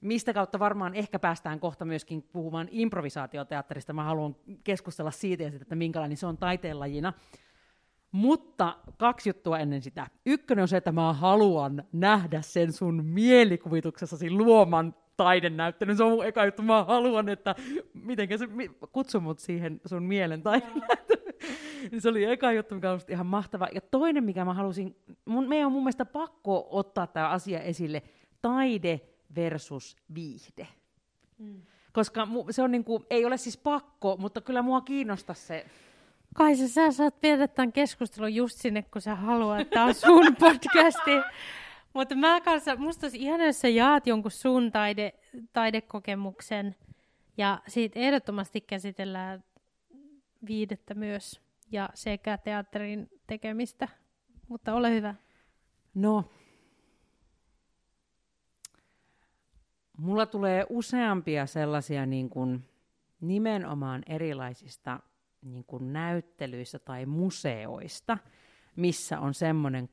mistä 0.03 0.33
kautta 0.33 0.59
varmaan 0.59 0.95
ehkä 0.95 1.19
päästään 1.19 1.59
kohta 1.59 1.85
myöskin 1.85 2.21
puhumaan 2.21 2.67
improvisaatioteatterista. 2.71 3.93
Mä 3.93 4.03
haluan 4.03 4.35
keskustella 4.63 5.11
siitä, 5.11 5.47
että 5.47 5.75
minkälainen 5.75 6.17
se 6.17 6.25
on 6.25 6.37
taiteenlajina. 6.37 7.13
Mutta 8.13 8.77
kaksi 8.97 9.29
juttua 9.29 9.59
ennen 9.59 9.81
sitä. 9.81 10.07
Ykkönen 10.25 10.61
on 10.61 10.67
se, 10.67 10.77
että 10.77 10.91
mä 10.91 11.13
haluan 11.13 11.83
nähdä 11.91 12.41
sen 12.41 12.73
sun 12.73 13.05
mielikuvituksessasi 13.05 14.31
luoman 14.31 14.95
taidenäyttelyn. 15.17 15.97
Se 15.97 16.03
on 16.03 16.11
mun 16.11 16.25
eka 16.25 16.45
juttu. 16.45 16.61
Mä 16.61 16.83
haluan, 16.83 17.29
että 17.29 17.55
miten 17.93 18.39
se 18.39 18.47
kutsu 18.91 19.19
mut 19.19 19.39
siihen 19.39 19.81
sun 19.85 20.03
mielen 20.03 20.41
taidenäyttelyyn. 20.41 21.33
se 22.01 22.09
oli 22.09 22.23
eka 22.23 22.51
juttu, 22.51 22.75
mikä 22.75 22.91
on 22.91 22.99
ihan 23.09 23.25
mahtava. 23.25 23.67
Ja 23.73 23.81
toinen, 23.81 24.23
mikä 24.23 24.45
mä 24.45 24.53
halusin, 24.53 24.95
mun, 25.25 25.49
meidän 25.49 25.65
on 25.65 25.71
mun 25.71 25.83
mielestä 25.83 26.05
pakko 26.05 26.67
ottaa 26.69 27.07
tämä 27.07 27.29
asia 27.29 27.59
esille, 27.59 28.03
taide 28.41 29.01
versus 29.35 29.97
viihde. 30.15 30.67
Mm. 31.37 31.61
Koska 31.93 32.25
mu, 32.25 32.45
se 32.49 32.61
on 32.61 32.71
niinku, 32.71 33.05
ei 33.09 33.25
ole 33.25 33.37
siis 33.37 33.57
pakko, 33.57 34.17
mutta 34.17 34.41
kyllä 34.41 34.61
mua 34.61 34.81
kiinnostaa 34.81 35.35
se 35.35 35.65
Kai 36.33 36.55
sä, 36.55 36.91
saat 36.91 37.21
viedä 37.21 37.47
tämän 37.47 37.73
keskustelun 37.73 38.35
just 38.35 38.57
sinne, 38.57 38.81
kun 38.81 39.01
sä 39.01 39.15
haluat, 39.15 39.69
tämä 39.69 39.85
on 39.85 39.95
sun 39.95 40.35
podcasti. 40.39 41.11
Mutta 41.93 42.15
mä 42.15 42.41
kanssa, 42.41 42.75
musta 42.75 43.05
olisi 43.05 43.17
ihana, 43.17 43.45
jos 43.45 43.61
sä 43.61 43.67
jaat 43.67 44.07
jonkun 44.07 44.31
sun 44.31 44.71
taide, 44.71 45.13
taidekokemuksen, 45.53 46.75
ja 47.37 47.61
siitä 47.67 47.99
ehdottomasti 47.99 48.61
käsitellään 48.61 49.43
viidettä 50.47 50.93
myös, 50.93 51.41
ja 51.71 51.89
sekä 51.93 52.37
teatterin 52.37 53.09
tekemistä. 53.27 53.87
Mutta 54.47 54.73
ole 54.73 54.91
hyvä. 54.91 55.15
No, 55.93 56.31
mulla 59.97 60.25
tulee 60.25 60.65
useampia 60.69 61.45
sellaisia 61.45 62.05
niin 62.05 62.29
kuin 62.29 62.63
nimenomaan 63.21 64.03
erilaisista 64.07 64.99
niin 65.43 65.63
kuin 65.67 65.93
näyttelyistä 65.93 66.79
tai 66.79 67.05
museoista, 67.05 68.17
missä 68.75 69.19
on 69.19 69.33
semmoinen 69.33 69.89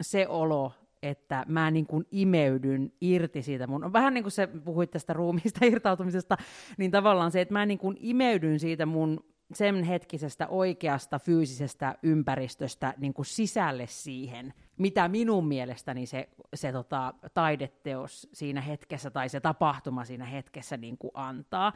se 0.00 0.28
olo, 0.28 0.72
että 1.02 1.44
mä 1.48 1.70
niin 1.70 1.86
kuin 1.86 2.06
imeydyn 2.10 2.92
irti 3.00 3.42
siitä 3.42 3.66
mun, 3.66 3.92
vähän 3.92 4.14
niin 4.14 4.24
kuin 4.24 4.32
se 4.32 4.46
puhuit 4.46 4.90
tästä 4.90 5.12
ruumiista 5.12 5.64
irtautumisesta, 5.72 6.36
niin 6.78 6.90
tavallaan 6.90 7.30
se, 7.30 7.40
että 7.40 7.52
mä 7.54 7.66
niin 7.66 7.78
kuin 7.78 7.96
imeydyn 8.00 8.60
siitä 8.60 8.86
mun 8.86 9.24
sen 9.54 9.82
hetkisestä 9.82 10.48
oikeasta 10.48 11.18
fyysisestä 11.18 11.94
ympäristöstä 12.02 12.94
niin 12.98 13.14
kuin 13.14 13.26
sisälle 13.26 13.86
siihen, 13.86 14.54
mitä 14.80 15.08
minun 15.08 15.46
mielestäni 15.46 16.06
se, 16.06 16.28
se 16.54 16.72
tota, 16.72 17.14
taideteos 17.34 18.28
siinä 18.32 18.60
hetkessä 18.60 19.10
tai 19.10 19.28
se 19.28 19.40
tapahtuma 19.40 20.04
siinä 20.04 20.24
hetkessä 20.24 20.76
niin 20.76 20.98
kuin 20.98 21.10
antaa. 21.14 21.72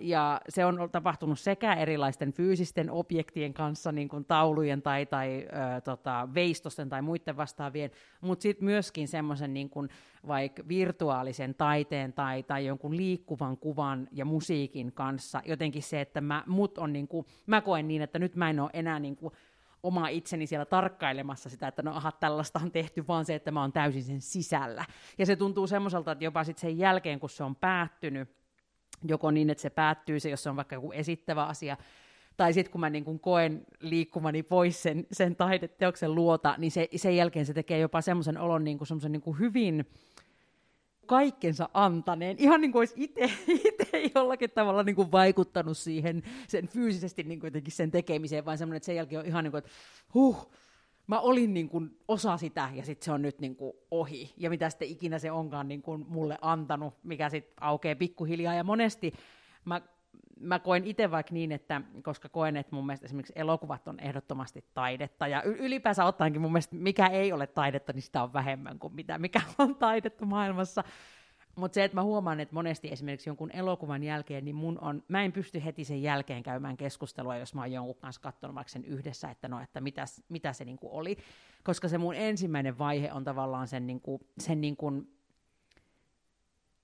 Ja 0.00 0.40
se 0.48 0.64
on 0.64 0.88
tapahtunut 0.92 1.38
sekä 1.38 1.74
erilaisten 1.74 2.32
fyysisten 2.32 2.90
objektien 2.90 3.54
kanssa, 3.54 3.92
niin 3.92 4.08
kuin 4.08 4.24
taulujen 4.24 4.82
tai, 4.82 5.06
tai 5.06 5.46
ö, 5.76 5.80
tota, 5.80 6.28
veistosten 6.34 6.88
tai 6.88 7.02
muiden 7.02 7.36
vastaavien, 7.36 7.90
mutta 8.20 8.42
sitten 8.42 8.64
myöskin 8.64 9.08
semmoisen 9.08 9.54
niin 9.54 9.70
kuin, 9.70 9.88
vaikka 10.26 10.62
virtuaalisen 10.68 11.54
taiteen 11.54 12.12
tai, 12.12 12.42
tai 12.42 12.66
jonkun 12.66 12.96
liikkuvan 12.96 13.56
kuvan 13.56 14.08
ja 14.12 14.24
musiikin 14.24 14.92
kanssa. 14.92 15.42
Jotenkin 15.44 15.82
se, 15.82 16.00
että 16.00 16.20
mä, 16.20 16.44
mut 16.46 16.78
on 16.78 16.92
niin 16.92 17.08
kuin, 17.08 17.26
mä 17.46 17.60
koen 17.60 17.88
niin, 17.88 18.02
että 18.02 18.18
nyt 18.18 18.36
mä 18.36 18.50
en 18.50 18.60
ole 18.60 18.70
enää 18.72 19.00
niin 19.00 19.16
kuin, 19.16 19.32
oma 19.86 20.08
itseni 20.08 20.46
siellä 20.46 20.64
tarkkailemassa 20.64 21.50
sitä, 21.50 21.68
että 21.68 21.82
no 21.82 21.96
aha, 21.96 22.12
tällaista 22.12 22.60
on 22.62 22.72
tehty, 22.72 23.06
vaan 23.08 23.24
se, 23.24 23.34
että 23.34 23.50
mä 23.50 23.60
oon 23.60 23.72
täysin 23.72 24.02
sen 24.02 24.20
sisällä. 24.20 24.84
Ja 25.18 25.26
se 25.26 25.36
tuntuu 25.36 25.66
semmoiselta, 25.66 26.12
että 26.12 26.24
jopa 26.24 26.44
sitten 26.44 26.60
sen 26.60 26.78
jälkeen, 26.78 27.20
kun 27.20 27.30
se 27.30 27.44
on 27.44 27.56
päättynyt, 27.56 28.28
joko 29.04 29.30
niin, 29.30 29.50
että 29.50 29.62
se 29.62 29.70
päättyy, 29.70 30.20
se, 30.20 30.30
jos 30.30 30.42
se 30.42 30.50
on 30.50 30.56
vaikka 30.56 30.74
joku 30.74 30.92
esittävä 30.92 31.44
asia, 31.44 31.76
tai 32.36 32.52
sitten 32.52 32.72
kun 32.72 32.80
mä 32.80 32.90
niin 32.90 33.04
kun 33.04 33.20
koen 33.20 33.66
liikkumani 33.80 34.42
pois 34.42 34.82
sen, 34.82 35.06
sen 35.12 35.36
taideteoksen 35.36 36.14
luota, 36.14 36.54
niin 36.58 36.70
se, 36.70 36.88
sen 36.96 37.16
jälkeen 37.16 37.46
se 37.46 37.54
tekee 37.54 37.78
jopa 37.78 38.00
semmoisen 38.00 38.38
olon 38.38 38.64
niin 38.64 38.78
kuin 38.78 38.88
semmoisen 38.88 39.12
niin 39.12 39.38
hyvin 39.38 39.86
kaikkensa 41.06 41.68
antaneen, 41.74 42.36
ihan 42.38 42.60
niin 42.60 42.72
kuin 42.72 42.80
olisi 42.80 42.94
itse 43.06 43.30
jollakin 44.14 44.50
tavalla 44.50 44.82
niin 44.82 44.96
kuin 44.96 45.12
vaikuttanut 45.12 45.78
siihen 45.78 46.22
sen 46.48 46.68
fyysisesti 46.68 47.22
niin 47.22 47.40
kuin 47.40 47.48
jotenkin 47.48 47.72
sen 47.72 47.90
tekemiseen, 47.90 48.44
vaan 48.44 48.58
semmoinen, 48.58 48.76
että 48.76 48.86
sen 48.86 48.96
jälkeen 48.96 49.20
on 49.20 49.26
ihan 49.26 49.44
niin 49.44 49.50
kuin, 49.50 49.58
että 49.58 49.70
huh, 50.14 50.50
mä 51.06 51.20
olin 51.20 51.54
niin 51.54 51.68
kuin 51.68 51.98
osa 52.08 52.36
sitä 52.36 52.70
ja 52.74 52.84
sitten 52.84 53.04
se 53.04 53.12
on 53.12 53.22
nyt 53.22 53.40
niin 53.40 53.56
kuin 53.56 53.72
ohi. 53.90 54.34
Ja 54.36 54.50
mitä 54.50 54.70
sitten 54.70 54.88
ikinä 54.88 55.18
se 55.18 55.30
onkaan 55.30 55.68
niin 55.68 55.82
kuin 55.82 56.04
mulle 56.08 56.38
antanut, 56.40 56.94
mikä 57.02 57.28
sitten 57.28 57.54
aukeaa 57.60 57.96
pikkuhiljaa. 57.96 58.54
Ja 58.54 58.64
monesti 58.64 59.12
mä 59.64 59.80
mä 60.40 60.58
koen 60.58 60.84
itse 60.84 61.10
vaikka 61.10 61.34
niin, 61.34 61.52
että 61.52 61.80
koska 62.02 62.28
koen, 62.28 62.56
että 62.56 62.74
mun 62.74 62.86
mielestä 62.86 63.04
esimerkiksi 63.06 63.32
elokuvat 63.36 63.88
on 63.88 64.00
ehdottomasti 64.00 64.64
taidetta, 64.74 65.26
ja 65.26 65.42
ylipäänsä 65.42 66.04
ottaenkin 66.04 66.42
mun 66.42 66.52
mielestä 66.52 66.76
mikä 66.76 67.06
ei 67.06 67.32
ole 67.32 67.46
taidetta, 67.46 67.92
niin 67.92 68.02
sitä 68.02 68.22
on 68.22 68.32
vähemmän 68.32 68.78
kuin 68.78 68.94
mitä, 68.94 69.18
mikä 69.18 69.40
on 69.58 69.74
taidetta 69.74 70.26
maailmassa. 70.26 70.84
Mutta 71.56 71.74
se, 71.74 71.84
että 71.84 71.94
mä 71.94 72.02
huomaan, 72.02 72.40
että 72.40 72.54
monesti 72.54 72.88
esimerkiksi 72.92 73.30
jonkun 73.30 73.50
elokuvan 73.50 74.02
jälkeen, 74.02 74.44
niin 74.44 74.54
mun 74.54 74.78
on, 74.80 75.02
mä 75.08 75.22
en 75.22 75.32
pysty 75.32 75.64
heti 75.64 75.84
sen 75.84 76.02
jälkeen 76.02 76.42
käymään 76.42 76.76
keskustelua, 76.76 77.36
jos 77.36 77.54
mä 77.54 77.60
oon 77.60 77.72
jonkun 77.72 77.96
kanssa 77.96 78.20
katsonut 78.20 78.54
vaikka 78.54 78.70
sen 78.70 78.84
yhdessä, 78.84 79.30
että 79.30 79.48
no, 79.48 79.60
että 79.60 79.80
mitäs, 79.80 80.22
mitä 80.28 80.52
se 80.52 80.64
niinku 80.64 80.96
oli. 80.96 81.18
Koska 81.64 81.88
se 81.88 81.98
mun 81.98 82.14
ensimmäinen 82.14 82.78
vaihe 82.78 83.12
on 83.12 83.24
tavallaan 83.24 83.68
sen, 83.68 83.86
niinku, 83.86 84.20
sen, 84.38 84.60
niinku, 84.60 84.92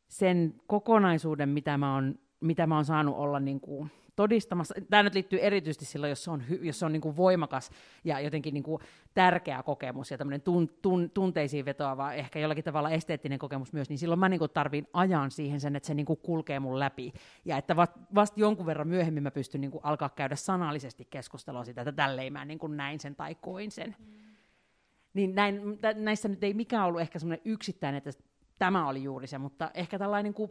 sen 0.08 0.54
kokonaisuuden, 0.66 1.48
mitä 1.48 1.78
mä 1.78 1.94
oon 1.94 2.18
mitä 2.42 2.66
mä 2.66 2.74
oon 2.74 2.84
saanut 2.84 3.16
olla 3.16 3.40
niin 3.40 3.60
kuin 3.60 3.90
todistamassa. 4.16 4.74
Tämä 4.90 5.02
nyt 5.02 5.14
liittyy 5.14 5.38
erityisesti 5.38 5.84
silloin, 5.84 6.10
jos 6.10 6.24
se 6.24 6.30
on, 6.30 6.42
jos 6.60 6.78
se 6.78 6.86
on 6.86 6.92
niin 6.92 7.00
kuin 7.00 7.16
voimakas 7.16 7.70
ja 8.04 8.20
jotenkin 8.20 8.54
niin 8.54 8.64
kuin 8.64 8.82
tärkeä 9.14 9.62
kokemus 9.62 10.10
ja 10.10 10.18
tämmöinen 10.18 10.40
tun, 10.40 10.68
tun, 10.82 11.10
tunteisiin 11.10 11.64
vetoava, 11.64 12.12
ehkä 12.12 12.38
jollakin 12.38 12.64
tavalla 12.64 12.90
esteettinen 12.90 13.38
kokemus 13.38 13.72
myös, 13.72 13.88
niin 13.88 13.98
silloin 13.98 14.20
mä 14.20 14.28
niin 14.28 14.38
kuin 14.38 14.50
tarvin 14.50 14.86
ajan 14.92 15.30
siihen 15.30 15.60
sen, 15.60 15.76
että 15.76 15.86
se 15.86 15.94
niin 15.94 16.06
kuin 16.06 16.18
kulkee 16.22 16.60
mun 16.60 16.78
läpi. 16.78 17.12
Ja 17.44 17.56
että 17.56 17.76
vasta 17.76 18.00
vast 18.14 18.38
jonkun 18.38 18.66
verran 18.66 18.88
myöhemmin 18.88 19.22
mä 19.22 19.30
pystyn 19.30 19.60
niin 19.60 19.70
kuin 19.70 19.84
alkaa 19.84 20.08
käydä 20.08 20.36
sanallisesti 20.36 21.06
keskustelua 21.10 21.64
sitä, 21.64 21.80
että 21.80 21.92
tälleen 21.92 22.32
mä 22.32 22.44
niin 22.44 22.58
kuin 22.58 22.76
näin 22.76 23.00
sen 23.00 23.16
tai 23.16 23.34
koin 23.34 23.70
sen. 23.70 23.96
Mm. 23.98 24.06
Niin 25.14 25.34
näin, 25.34 25.60
näissä 25.94 26.28
nyt 26.28 26.44
ei 26.44 26.54
mikään 26.54 26.86
ollut 26.86 27.00
ehkä 27.00 27.18
semmoinen 27.18 27.42
yksittäinen, 27.44 27.98
että 27.98 28.22
tämä 28.58 28.88
oli 28.88 29.02
juuri 29.02 29.26
se, 29.26 29.38
mutta 29.38 29.70
ehkä 29.74 29.98
tällainen 29.98 30.24
niin 30.24 30.34
kuin 30.34 30.50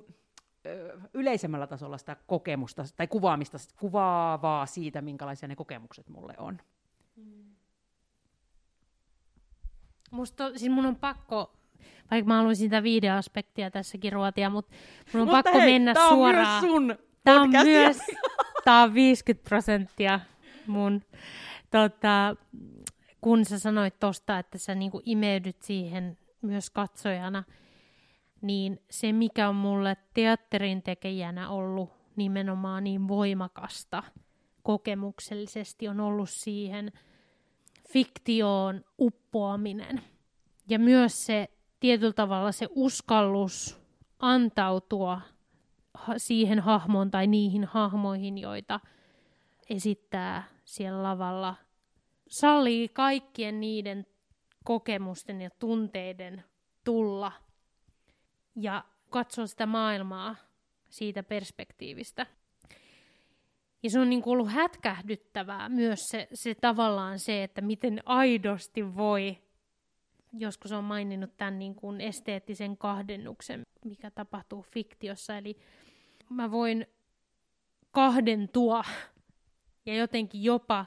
yleisemmällä 1.13 1.67
tasolla 1.67 1.97
sitä 1.97 2.17
kokemusta 2.27 2.83
tai 2.97 3.07
kuvaamista, 3.07 3.57
kuvaavaa 3.79 4.65
siitä, 4.65 5.01
minkälaisia 5.01 5.47
ne 5.47 5.55
kokemukset 5.55 6.09
mulle 6.09 6.33
on. 6.37 6.57
Musta, 10.11 10.57
siis 10.57 10.71
mun 10.71 10.85
on 10.85 10.95
pakko, 10.95 11.53
vaikka 12.11 12.27
mä 12.27 12.37
haluaisin 12.37 12.65
sitä 12.65 12.83
videoaspektia 12.83 13.71
tässäkin 13.71 14.13
ruotia, 14.13 14.49
mutta 14.49 14.75
mun 15.13 15.21
on 15.21 15.27
mutta 15.27 15.43
pakko 15.43 15.59
hei, 15.59 15.71
mennä 15.71 15.93
tää 15.93 16.07
on 16.07 16.13
suoraan. 16.13 16.63
Myös 16.63 16.73
sun 16.73 16.97
tää 17.23 17.41
on 17.41 17.49
myös, 17.49 17.97
tää 18.65 18.83
on 18.83 18.93
50 18.93 19.49
prosenttia 19.49 20.19
mun, 20.67 21.01
tota, 21.71 22.35
kun 23.21 23.45
sä 23.45 23.59
sanoit 23.59 23.99
tosta, 23.99 24.39
että 24.39 24.57
sä 24.57 24.75
niinku 24.75 25.01
imeydyt 25.05 25.61
siihen 25.61 26.17
myös 26.41 26.69
katsojana, 26.69 27.43
niin 28.41 28.81
se, 28.89 29.13
mikä 29.13 29.49
on 29.49 29.55
mulle 29.55 29.97
teatterin 30.13 30.83
tekijänä 30.83 31.49
ollut 31.49 31.89
nimenomaan 32.15 32.83
niin 32.83 33.07
voimakasta 33.07 34.03
kokemuksellisesti, 34.63 35.87
on 35.87 35.99
ollut 35.99 36.29
siihen 36.29 36.91
fiktioon 37.89 38.83
uppoaminen. 38.99 40.01
Ja 40.69 40.79
myös 40.79 41.25
se 41.25 41.49
tietyllä 41.79 42.13
tavalla 42.13 42.51
se 42.51 42.67
uskallus 42.69 43.81
antautua 44.19 45.21
siihen 46.17 46.59
hahmoon 46.59 47.11
tai 47.11 47.27
niihin 47.27 47.65
hahmoihin, 47.65 48.37
joita 48.37 48.79
esittää 49.69 50.43
siellä 50.65 51.03
lavalla. 51.03 51.55
Sallii 52.29 52.89
kaikkien 52.89 53.59
niiden 53.59 54.05
kokemusten 54.63 55.41
ja 55.41 55.49
tunteiden 55.59 56.43
tulla 56.83 57.31
ja 58.63 58.83
katsoa 59.09 59.47
sitä 59.47 59.65
maailmaa 59.65 60.35
siitä 60.89 61.23
perspektiivistä. 61.23 62.27
Ja 63.83 63.89
se 63.89 63.99
on 63.99 64.09
niin 64.09 64.21
kuin 64.21 64.31
ollut 64.31 64.51
hätkähdyttävää 64.51 65.69
myös 65.69 65.99
se, 66.03 66.27
se 66.33 66.55
tavallaan 66.55 67.19
se, 67.19 67.43
että 67.43 67.61
miten 67.61 68.01
aidosti 68.05 68.95
voi, 68.95 69.37
joskus 70.33 70.71
on 70.71 70.83
maininnut 70.83 71.37
tämän 71.37 71.59
niin 71.59 71.75
kuin 71.75 72.01
esteettisen 72.01 72.77
kahdennuksen, 72.77 73.63
mikä 73.85 74.11
tapahtuu 74.11 74.61
fiktiossa. 74.61 75.37
Eli 75.37 75.57
mä 76.29 76.51
voin 76.51 76.87
kahdentua 77.91 78.83
ja 79.85 79.95
jotenkin 79.95 80.43
jopa 80.43 80.85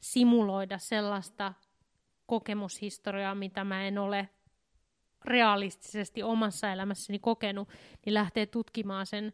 simuloida 0.00 0.78
sellaista 0.78 1.52
kokemushistoriaa, 2.26 3.34
mitä 3.34 3.64
mä 3.64 3.84
en 3.84 3.98
ole 3.98 4.28
realistisesti 5.24 6.22
omassa 6.22 6.72
elämässäni 6.72 7.18
kokenut, 7.18 7.68
niin 8.06 8.14
lähtee 8.14 8.46
tutkimaan 8.46 9.06
sen 9.06 9.32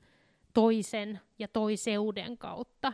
toisen 0.54 1.21
ja 1.38 1.49
toiseuden 1.49 2.38
kautta. 2.38 2.92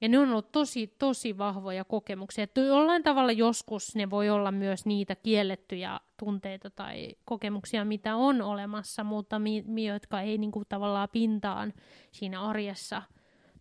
Ja 0.00 0.08
ne 0.08 0.18
on 0.18 0.30
ollut 0.30 0.52
tosi, 0.52 0.86
tosi 0.86 1.38
vahvoja 1.38 1.84
kokemuksia. 1.84 2.44
Että 2.44 2.60
jollain 2.60 3.02
tavalla 3.02 3.32
joskus 3.32 3.94
ne 3.94 4.10
voi 4.10 4.30
olla 4.30 4.52
myös 4.52 4.86
niitä 4.86 5.16
kiellettyjä 5.16 6.00
tunteita 6.16 6.70
tai 6.70 7.16
kokemuksia, 7.24 7.84
mitä 7.84 8.16
on 8.16 8.42
olemassa, 8.42 9.04
mutta 9.04 9.38
mi- 9.38 9.64
mi- 9.66 9.86
jotka 9.86 10.20
ei 10.20 10.38
niin 10.38 10.52
tavallaan 10.68 11.08
pintaan 11.12 11.72
siinä 12.12 12.42
arjessa 12.42 13.02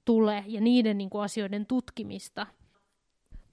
tule. 0.06 0.44
Ja 0.48 0.62
niiden 0.62 0.98
niin 0.98 1.10
kuin, 1.10 1.24
asioiden 1.24 1.66
tutkimista– 1.66 2.48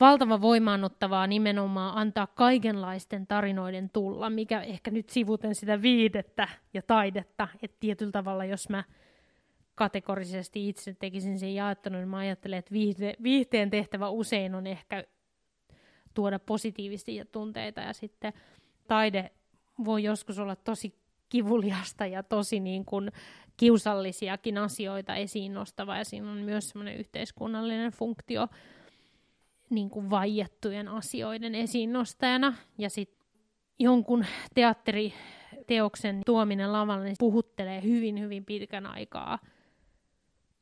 valtava 0.00 0.40
voimaannuttavaa 0.40 1.26
nimenomaan 1.26 1.96
antaa 1.98 2.26
kaikenlaisten 2.26 3.26
tarinoiden 3.26 3.90
tulla, 3.90 4.30
mikä 4.30 4.60
ehkä 4.60 4.90
nyt 4.90 5.10
sivuten 5.10 5.54
sitä 5.54 5.82
viidettä 5.82 6.48
ja 6.74 6.82
taidetta, 6.82 7.48
että 7.62 7.76
tietyllä 7.80 8.12
tavalla 8.12 8.44
jos 8.44 8.68
mä 8.68 8.84
kategorisesti 9.74 10.68
itse 10.68 10.94
tekisin 10.94 11.38
sen 11.38 11.54
jaettelun, 11.54 11.98
niin 11.98 12.08
mä 12.08 12.16
ajattelen, 12.16 12.58
että 12.58 12.72
viihde, 12.72 13.14
viihteen 13.22 13.70
tehtävä 13.70 14.08
usein 14.08 14.54
on 14.54 14.66
ehkä 14.66 15.04
tuoda 16.14 16.38
positiivisia 16.38 17.24
tunteita 17.24 17.80
ja 17.80 17.92
sitten 17.92 18.32
taide 18.88 19.30
voi 19.84 20.02
joskus 20.02 20.38
olla 20.38 20.56
tosi 20.56 20.94
kivuliasta 21.28 22.06
ja 22.06 22.22
tosi 22.22 22.60
niin 22.60 22.84
kuin 22.84 23.12
kiusallisiakin 23.56 24.58
asioita 24.58 25.14
esiin 25.14 25.54
nostava 25.54 25.96
ja 25.96 26.04
siinä 26.04 26.30
on 26.30 26.36
myös 26.36 26.68
semmoinen 26.68 26.96
yhteiskunnallinen 26.96 27.92
funktio 27.92 28.48
niin 29.70 29.90
kuin 29.90 30.10
vaiettujen 30.10 30.88
asioiden 30.88 31.54
esiin 31.54 31.92
nostajana. 31.92 32.54
Ja 32.78 32.90
sitten 32.90 33.26
jonkun 33.78 34.24
teatteriteoksen 34.54 36.22
tuominen 36.26 36.72
lavalle 36.72 37.04
niin 37.04 37.16
puhuttelee 37.18 37.82
hyvin, 37.82 38.20
hyvin 38.20 38.44
pitkän 38.44 38.86
aikaa 38.86 39.38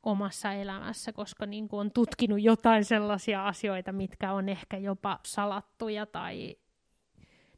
omassa 0.03 0.53
elämässä, 0.53 1.13
koska 1.13 1.45
niin 1.45 1.67
kuin 1.67 1.79
on 1.79 1.91
tutkinut 1.91 2.41
jotain 2.41 2.85
sellaisia 2.85 3.47
asioita, 3.47 3.91
mitkä 3.91 4.33
on 4.33 4.49
ehkä 4.49 4.77
jopa 4.77 5.19
salattuja 5.25 6.05
tai 6.05 6.55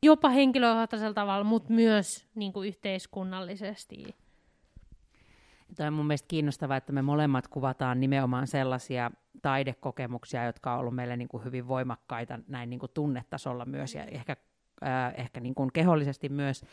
jopa 0.03 0.29
henkilökohtaisella 0.29 1.13
tavalla, 1.13 1.43
mutta 1.43 1.73
myös 1.73 2.27
niin 2.35 2.53
kuin 2.53 2.67
yhteiskunnallisesti 2.67 4.15
Tämä 5.75 5.87
on 5.87 5.93
mun 5.93 6.07
mielestä 6.07 6.27
kiinnostavaa, 6.27 6.77
että 6.77 6.93
me 6.93 7.01
molemmat 7.01 7.47
kuvataan 7.47 7.99
nimenomaan 7.99 8.47
sellaisia 8.47 9.11
taidekokemuksia, 9.41 10.45
jotka 10.45 10.73
on 10.73 10.79
ollut 10.79 10.95
meille 10.95 11.17
niin 11.17 11.27
kuin 11.27 11.43
hyvin 11.43 11.67
voimakkaita 11.67 12.39
näin 12.47 12.69
niin 12.69 12.79
kuin 12.79 12.91
tunnetasolla 12.93 13.65
myös 13.65 13.95
ja 13.95 14.03
ehkä, 14.03 14.35
äh, 14.85 15.13
ehkä 15.17 15.39
niin 15.39 15.55
kuin 15.55 15.69
kehollisesti 15.73 16.29
myös. 16.29 16.65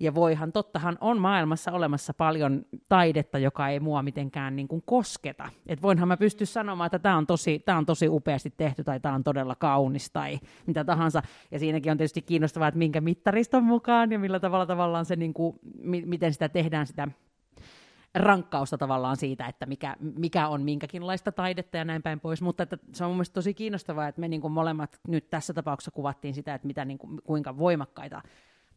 Ja 0.00 0.14
voihan, 0.14 0.52
tottahan 0.52 0.98
on 1.00 1.20
maailmassa 1.20 1.72
olemassa 1.72 2.14
paljon 2.14 2.64
taidetta, 2.88 3.38
joka 3.38 3.68
ei 3.68 3.80
mua 3.80 4.02
mitenkään 4.02 4.56
niin 4.56 4.68
kuin 4.68 4.82
kosketa. 4.86 5.48
Et 5.66 5.82
voinhan 5.82 6.08
mä 6.08 6.16
pysty 6.16 6.46
sanomaan, 6.46 6.86
että 6.86 6.98
tämä 6.98 7.16
on, 7.16 7.26
tosi, 7.26 7.58
tää 7.58 7.78
on 7.78 7.86
tosi 7.86 8.08
upeasti 8.08 8.54
tehty 8.56 8.84
tai 8.84 9.00
tämä 9.00 9.14
on 9.14 9.24
todella 9.24 9.54
kaunis 9.54 10.10
tai 10.10 10.40
mitä 10.66 10.84
tahansa. 10.84 11.22
Ja 11.50 11.58
siinäkin 11.58 11.92
on 11.92 11.98
tietysti 11.98 12.22
kiinnostavaa, 12.22 12.68
että 12.68 12.78
minkä 12.78 13.00
mittariston 13.00 13.64
mukaan 13.64 14.12
ja 14.12 14.18
millä 14.18 14.40
tavalla 14.40 14.66
tavallaan 14.66 15.04
se, 15.04 15.16
niin 15.16 15.34
kuin, 15.34 15.58
mi- 15.78 16.06
miten 16.06 16.32
sitä 16.32 16.48
tehdään 16.48 16.86
sitä 16.86 17.08
rankkausta 18.14 18.78
tavallaan 18.78 19.16
siitä, 19.16 19.46
että 19.46 19.66
mikä, 19.66 19.96
mikä 20.00 20.48
on 20.48 20.62
minkäkinlaista 20.62 21.32
taidetta 21.32 21.76
ja 21.76 21.84
näin 21.84 22.02
päin 22.02 22.20
pois, 22.20 22.42
mutta 22.42 22.62
että 22.62 22.78
se 22.92 23.04
on 23.04 23.10
mun 23.10 23.16
mielestä 23.16 23.34
tosi 23.34 23.54
kiinnostavaa, 23.54 24.08
että 24.08 24.20
me 24.20 24.28
niin 24.28 24.40
kuin 24.40 24.52
molemmat 24.52 25.00
nyt 25.08 25.30
tässä 25.30 25.54
tapauksessa 25.54 25.90
kuvattiin 25.90 26.34
sitä, 26.34 26.54
että 26.54 26.66
mitä, 26.66 26.84
niin 26.84 26.98
kuin, 26.98 27.20
kuinka 27.24 27.58
voimakkaita 27.58 28.22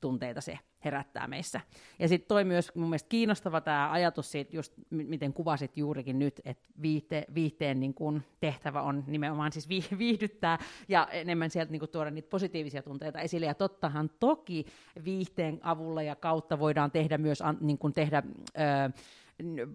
tunteita 0.01 0.41
se 0.41 0.59
herättää 0.85 1.27
meissä. 1.27 1.61
Ja 1.99 2.07
sitten 2.07 2.27
toi 2.27 2.43
myös 2.43 2.75
mun 2.75 2.89
mielestä 2.89 3.09
kiinnostava 3.09 3.61
tämä 3.61 3.91
ajatus 3.91 4.31
siitä, 4.31 4.55
just 4.55 4.73
miten 4.89 5.33
kuvasit 5.33 5.77
juurikin 5.77 6.19
nyt, 6.19 6.41
että 6.45 6.69
viihte, 6.81 7.25
viihteen 7.33 7.79
niin 7.79 7.93
kun 7.93 8.21
tehtävä 8.39 8.81
on 8.81 9.03
nimenomaan 9.07 9.51
siis 9.51 9.69
viihdyttää 9.97 10.59
ja 10.87 11.07
enemmän 11.11 11.49
sieltä 11.49 11.71
niin 11.71 11.89
tuoda 11.91 12.11
niitä 12.11 12.29
positiivisia 12.29 12.83
tunteita 12.83 13.19
esille. 13.19 13.45
Ja 13.45 13.53
tottahan 13.53 14.09
toki 14.19 14.65
viihteen 15.05 15.59
avulla 15.61 16.01
ja 16.01 16.15
kautta 16.15 16.59
voidaan 16.59 16.91
tehdä 16.91 17.17
myös 17.17 17.43
niin 17.61 17.77
kun 17.77 17.93
tehdä... 17.93 18.23
Öö, 18.59 18.89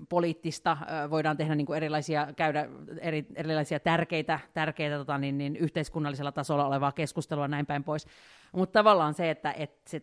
poliittista, 0.08 0.76
voidaan 1.10 1.36
tehdä 1.36 1.54
niin 1.54 1.66
kuin 1.66 1.76
erilaisia, 1.76 2.32
käydä 2.36 2.68
eri, 3.00 3.26
erilaisia 3.34 3.80
tärkeitä, 3.80 4.40
tärkeitä 4.54 4.96
tota, 4.96 5.18
niin, 5.18 5.38
niin, 5.38 5.56
yhteiskunnallisella 5.56 6.32
tasolla 6.32 6.66
olevaa 6.66 6.92
keskustelua 6.92 7.48
näin 7.48 7.66
päin 7.66 7.84
pois. 7.84 8.06
Mutta 8.52 8.78
tavallaan 8.78 9.14
se, 9.14 9.30
että, 9.30 9.52
että 9.52 9.90
se 9.90 10.02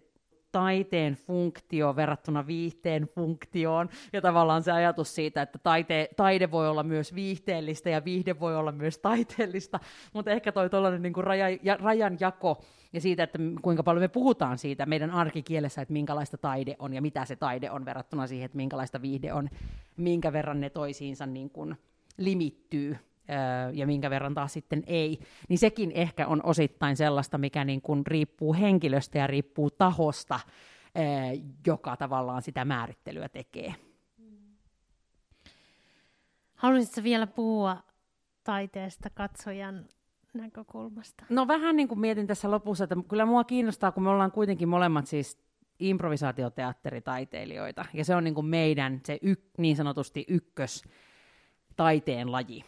taiteen 0.55 1.13
funktio 1.13 1.95
verrattuna 1.95 2.47
viihteen 2.47 3.03
funktioon, 3.03 3.89
ja 4.13 4.21
tavallaan 4.21 4.63
se 4.63 4.71
ajatus 4.71 5.15
siitä, 5.15 5.41
että 5.41 5.59
taite, 5.59 6.09
taide 6.15 6.51
voi 6.51 6.69
olla 6.69 6.83
myös 6.83 7.15
viihteellistä 7.15 7.89
ja 7.89 8.05
viihde 8.05 8.39
voi 8.39 8.55
olla 8.55 8.71
myös 8.71 8.97
taiteellista, 8.97 9.79
mutta 10.13 10.31
ehkä 10.31 10.51
toi 10.51 10.69
tuollainen 10.69 11.01
niin 11.01 11.13
raja, 11.17 11.49
ja, 11.63 11.77
rajan 11.77 12.17
jako 12.19 12.61
ja 12.93 13.01
siitä, 13.01 13.23
että 13.23 13.39
kuinka 13.61 13.83
paljon 13.83 14.03
me 14.03 14.07
puhutaan 14.07 14.57
siitä 14.57 14.85
meidän 14.85 15.11
arkikielessä, 15.11 15.81
että 15.81 15.93
minkälaista 15.93 16.37
taide 16.37 16.75
on 16.79 16.93
ja 16.93 17.01
mitä 17.01 17.25
se 17.25 17.35
taide 17.35 17.71
on 17.71 17.85
verrattuna 17.85 18.27
siihen, 18.27 18.45
että 18.45 18.57
minkälaista 18.57 19.01
viihde 19.01 19.33
on, 19.33 19.49
minkä 19.97 20.33
verran 20.33 20.59
ne 20.59 20.69
toisiinsa 20.69 21.25
niin 21.25 21.49
kuin 21.49 21.75
limittyy 22.17 22.97
ja 23.73 23.87
minkä 23.87 24.09
verran 24.09 24.33
taas 24.33 24.53
sitten 24.53 24.83
ei, 24.87 25.19
niin 25.49 25.59
sekin 25.59 25.91
ehkä 25.91 26.27
on 26.27 26.41
osittain 26.43 26.97
sellaista, 26.97 27.37
mikä 27.37 27.65
niin 27.65 27.81
kuin 27.81 28.07
riippuu 28.07 28.53
henkilöstä 28.53 29.17
ja 29.17 29.27
riippuu 29.27 29.71
tahosta, 29.71 30.39
joka 31.67 31.97
tavallaan 31.97 32.41
sitä 32.41 32.65
määrittelyä 32.65 33.29
tekee. 33.29 33.75
Haluaisitko 36.55 37.03
vielä 37.03 37.27
puhua 37.27 37.77
taiteesta 38.43 39.09
katsojan 39.09 39.85
näkökulmasta? 40.33 41.25
No 41.29 41.47
vähän 41.47 41.75
niin 41.75 41.87
kuin 41.87 41.99
mietin 41.99 42.27
tässä 42.27 42.51
lopussa, 42.51 42.83
että 42.83 42.95
kyllä 43.09 43.25
mua 43.25 43.43
kiinnostaa, 43.43 43.91
kun 43.91 44.03
me 44.03 44.09
ollaan 44.09 44.31
kuitenkin 44.31 44.69
molemmat 44.69 45.07
siis 45.07 45.45
improvisaatioteatteritaiteilijoita, 45.79 47.85
ja 47.93 48.05
se 48.05 48.15
on 48.15 48.23
niin 48.23 48.35
kuin 48.35 48.45
meidän 48.45 49.01
se 49.03 49.19
y, 49.21 49.35
niin 49.57 49.75
sanotusti 49.75 50.25
ykkös 50.27 50.83
taiteen 51.75 52.31
laji. 52.31 52.65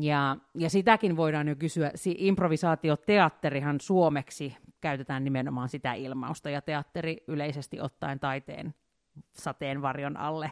Ja, 0.00 0.36
ja 0.54 0.70
sitäkin 0.70 1.16
voidaan 1.16 1.48
jo 1.48 1.56
kysyä. 1.56 1.90
Si- 1.94 2.16
improvisaatioteatterihan 2.18 3.80
suomeksi 3.80 4.56
käytetään 4.80 5.24
nimenomaan 5.24 5.68
sitä 5.68 5.92
ilmausta, 5.92 6.50
ja 6.50 6.62
teatteri 6.62 7.24
yleisesti 7.28 7.80
ottaen 7.80 8.20
taiteen 8.20 8.74
sateenvarjon 9.32 10.16
alle 10.16 10.50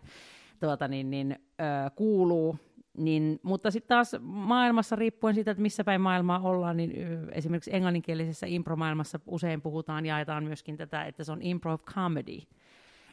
tuota, 0.60 0.88
niin, 0.88 1.10
niin, 1.10 1.38
ö, 1.60 1.90
kuuluu. 1.96 2.58
Niin, 2.98 3.40
mutta 3.42 3.70
sitten 3.70 3.88
taas 3.88 4.16
maailmassa, 4.20 4.96
riippuen 4.96 5.34
siitä, 5.34 5.50
että 5.50 5.62
missä 5.62 5.84
päin 5.84 6.00
maailmaa 6.00 6.40
ollaan, 6.40 6.76
niin 6.76 6.92
esimerkiksi 7.32 7.74
englanninkielisessä 7.74 8.46
impromaailmassa 8.46 9.20
usein 9.26 9.62
puhutaan, 9.62 10.06
jaetaan 10.06 10.44
myöskin 10.44 10.76
tätä, 10.76 11.04
että 11.04 11.24
se 11.24 11.32
on 11.32 11.42
improv 11.42 11.78
comedy. 11.78 12.38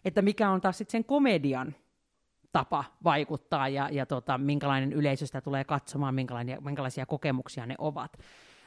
Että 0.05 0.21
mikä 0.21 0.49
on 0.49 0.61
taas 0.61 0.77
sitten 0.77 0.91
sen 0.91 1.05
komedian 1.05 1.75
tapa 2.53 2.83
vaikuttaa 3.03 3.67
ja, 3.67 3.89
ja 3.91 4.05
tota, 4.05 4.37
minkälainen 4.37 4.93
yleisö 4.93 5.25
sitä 5.25 5.41
tulee 5.41 5.63
katsomaan, 5.63 6.15
minkälaisia, 6.61 7.05
kokemuksia 7.05 7.65
ne 7.65 7.75
ovat. 7.77 8.17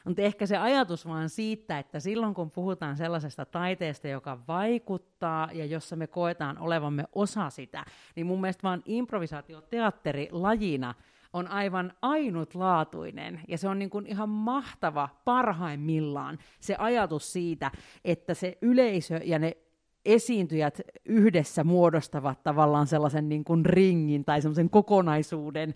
Mutta 0.05 0.21
ehkä 0.21 0.45
se 0.45 0.57
ajatus 0.57 1.07
vaan 1.07 1.29
siitä, 1.29 1.79
että 1.79 1.99
silloin 1.99 2.33
kun 2.33 2.51
puhutaan 2.51 2.97
sellaisesta 2.97 3.45
taiteesta, 3.45 4.07
joka 4.07 4.39
vaikuttaa 4.47 5.49
ja 5.53 5.65
jossa 5.65 5.95
me 5.95 6.07
koetaan 6.07 6.57
olevamme 6.57 7.03
osa 7.15 7.49
sitä, 7.49 7.85
niin 8.15 8.25
mun 8.25 8.41
mielestä 8.41 8.63
vaan 8.63 8.83
improvisaatioteatteri 8.85 10.29
lajina 10.31 10.93
on 11.33 11.47
aivan 11.47 11.93
ainutlaatuinen 12.01 13.41
ja 13.47 13.57
se 13.57 13.67
on 13.67 13.79
niin 13.79 13.89
kuin 13.89 14.05
ihan 14.05 14.29
mahtava 14.29 15.09
parhaimmillaan 15.25 16.37
se 16.59 16.75
ajatus 16.79 17.33
siitä, 17.33 17.71
että 18.05 18.33
se 18.33 18.57
yleisö 18.61 19.19
ja 19.23 19.39
ne 19.39 19.57
esiintyjät 20.07 20.81
yhdessä 21.05 21.63
muodostavat 21.63 22.43
tavallaan 22.43 22.87
sellaisen 22.87 23.29
niin 23.29 23.43
kuin 23.43 23.65
ringin 23.65 24.25
tai 24.25 24.41
sellaisen 24.41 24.69
kokonaisuuden, 24.69 25.73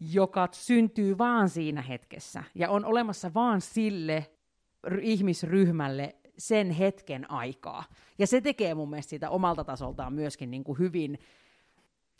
joka 0.00 0.48
syntyy 0.52 1.18
vaan 1.18 1.48
siinä 1.48 1.82
hetkessä 1.82 2.44
ja 2.54 2.70
on 2.70 2.84
olemassa 2.84 3.34
vaan 3.34 3.60
sille 3.60 4.26
ihmisryhmälle 5.00 6.16
sen 6.38 6.70
hetken 6.70 7.30
aikaa. 7.30 7.84
Ja 8.18 8.26
se 8.26 8.40
tekee 8.40 8.74
mun 8.74 8.90
mielestä 8.90 9.10
siitä 9.10 9.30
omalta 9.30 9.64
tasoltaan 9.64 10.12
myöskin 10.12 10.50
niin 10.50 10.64
kuin 10.64 10.78
hyvin 10.78 11.18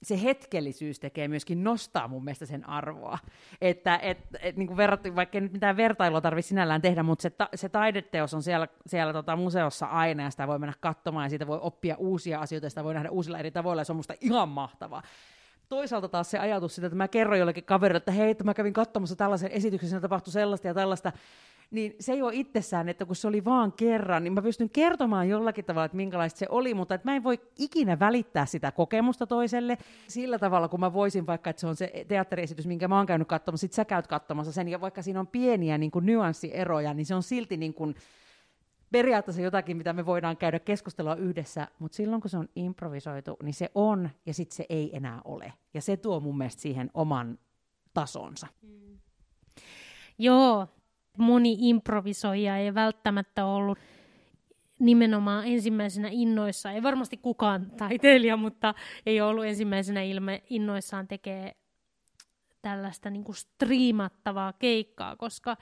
se 0.03 0.23
hetkellisyys 0.23 1.01
tekee 1.01 1.29
myöskin 1.29 1.65
nostaa 1.65 2.09
mun 2.09 2.25
mielestä 2.25 2.47
sen 2.47 2.69
arvoa. 2.69 3.19
Että 3.61 3.97
et, 3.97 4.19
et, 4.41 4.57
niin 4.57 4.77
verrattu, 4.77 5.17
vaikka 5.17 5.39
ei 5.39 5.43
nyt 5.43 5.53
mitään 5.53 5.77
vertailua 5.77 6.21
tarvitse 6.21 6.49
sinällään 6.49 6.83
tehdä, 6.83 7.03
mutta 7.03 7.23
se, 7.23 7.31
ta, 7.31 7.49
se 7.55 7.69
taideteos 7.69 8.35
on 8.35 8.43
siellä, 8.43 8.69
siellä 8.87 9.13
tota 9.13 9.37
museossa 9.37 9.87
aina, 9.87 10.23
ja 10.23 10.31
sitä 10.31 10.47
voi 10.47 10.59
mennä 10.59 10.75
katsomaan, 10.81 11.25
ja 11.25 11.29
siitä 11.31 11.47
voi 11.47 11.59
oppia 11.63 11.97
uusia 11.99 12.41
asioita, 12.41 12.67
ja 12.67 12.71
sitä 12.71 12.85
voi 12.85 12.95
nähdä 12.95 13.11
uusilla 13.11 13.39
eri 13.39 13.51
tavoilla, 13.51 13.81
ja 13.81 13.85
se 13.85 13.93
on 13.93 13.97
musta 13.97 14.15
ihan 14.21 14.49
mahtavaa. 14.49 15.03
Toisaalta 15.69 16.09
taas 16.09 16.31
se 16.31 16.39
ajatus 16.39 16.75
sitä, 16.75 16.87
että 16.87 16.97
mä 16.97 17.09
kerron 17.09 17.39
jollekin 17.39 17.65
kaverille, 17.65 17.97
että 17.97 18.13
hei, 18.13 18.31
että 18.31 18.45
mä 18.45 18.55
kävin 18.55 18.73
katsomassa 18.73 19.17
tällaisen 19.17 19.51
esityksen, 19.51 19.89
siinä 19.89 20.01
tapahtui 20.01 20.33
sellaista 20.33 20.67
ja 20.67 20.75
tällaista, 20.75 21.13
niin 21.71 21.97
se 22.01 22.13
ei 22.13 22.23
ole 22.23 22.35
itsessään, 22.35 22.89
että 22.89 23.07
kun 23.07 23.17
se 23.17 23.29
oli 23.29 23.45
vaan 23.45 23.73
kerran, 23.73 24.25
niin 24.25 24.33
mä 24.33 24.43
pystyn 24.43 24.71
kertomaan 24.71 25.29
jollakin 25.29 25.65
tavalla, 25.65 25.85
että 25.85 25.97
minkälaista 25.97 26.39
se 26.39 26.47
oli, 26.49 26.75
mutta 26.75 26.95
että 26.95 27.09
mä 27.09 27.17
en 27.17 27.25
voi 27.25 27.41
ikinä 27.59 27.99
välittää 27.99 28.47
sitä 28.47 28.73
kokemusta 28.73 29.27
toiselle 29.27 29.79
sillä 30.09 30.39
tavalla, 30.39 30.69
kun 30.69 30.81
mä 30.81 30.93
voisin 30.93 31.27
vaikka, 31.27 31.51
että 31.51 31.61
se 31.61 31.67
on 31.67 31.77
se 31.77 32.05
teatteriesitys, 32.09 32.67
minkä 32.67 32.89
mä 32.89 32.97
oon 32.97 33.07
käynyt 33.07 33.29
katsomassa, 33.29 33.61
sit 33.61 33.73
sä 33.73 33.85
käyt 33.85 34.07
katsomassa 34.07 34.53
sen, 34.53 34.69
ja 34.69 34.81
vaikka 34.81 35.03
siinä 35.03 35.21
on 35.21 35.27
pieniä 35.27 35.79
niin 35.79 35.91
kuin 35.91 36.07
nyanssieroja, 36.07 36.95
niin 36.95 37.07
se 37.07 37.15
on 37.15 37.23
silti 37.23 37.57
niin 37.57 37.75
kuin, 37.75 37.95
periaatteessa 38.93 39.43
jotakin, 39.43 39.77
mitä 39.77 39.93
me 39.93 40.07
voidaan 40.07 40.37
käydä 40.37 40.59
keskustelua 40.59 41.15
yhdessä, 41.15 41.69
mutta 41.79 41.97
silloin 41.97 42.21
kun 42.21 42.31
se 42.31 42.39
on 42.39 42.49
improvisoitu, 42.57 43.37
niin 43.43 43.55
se 43.55 43.71
on 43.75 44.11
ja 44.27 44.35
sitten 44.35 44.57
se 44.57 44.67
ei 44.69 44.97
enää 44.97 45.21
ole. 45.25 45.53
Ja 45.75 45.83
se 45.83 45.97
tuo 45.97 46.21
mun 46.21 46.39
mielestä 46.39 46.63
siihen 46.63 46.91
oman 46.95 47.39
tasonsa. 47.95 48.47
Mm. 48.63 48.99
Joo, 50.19 50.69
moni 51.19 51.57
improvisoija 51.59 52.57
ei 52.57 52.75
välttämättä 52.75 53.45
ollut 53.45 53.79
nimenomaan 54.79 55.47
ensimmäisenä 55.47 56.09
innoissa, 56.13 56.73
ei 56.73 56.83
varmasti 56.83 57.17
kukaan 57.17 57.71
taiteilija, 57.71 58.37
mutta 58.37 58.75
ei 59.07 59.21
ollut 59.21 59.45
ensimmäisenä 59.45 60.03
ilme, 60.03 60.43
innoissaan 60.51 61.09
tekee 61.09 61.57
tällaista 62.63 63.11
niin 63.11 63.25
kuin 63.25 63.37
striimattavaa 63.37 64.53
keikkaa, 64.53 65.17
koska 65.17 65.57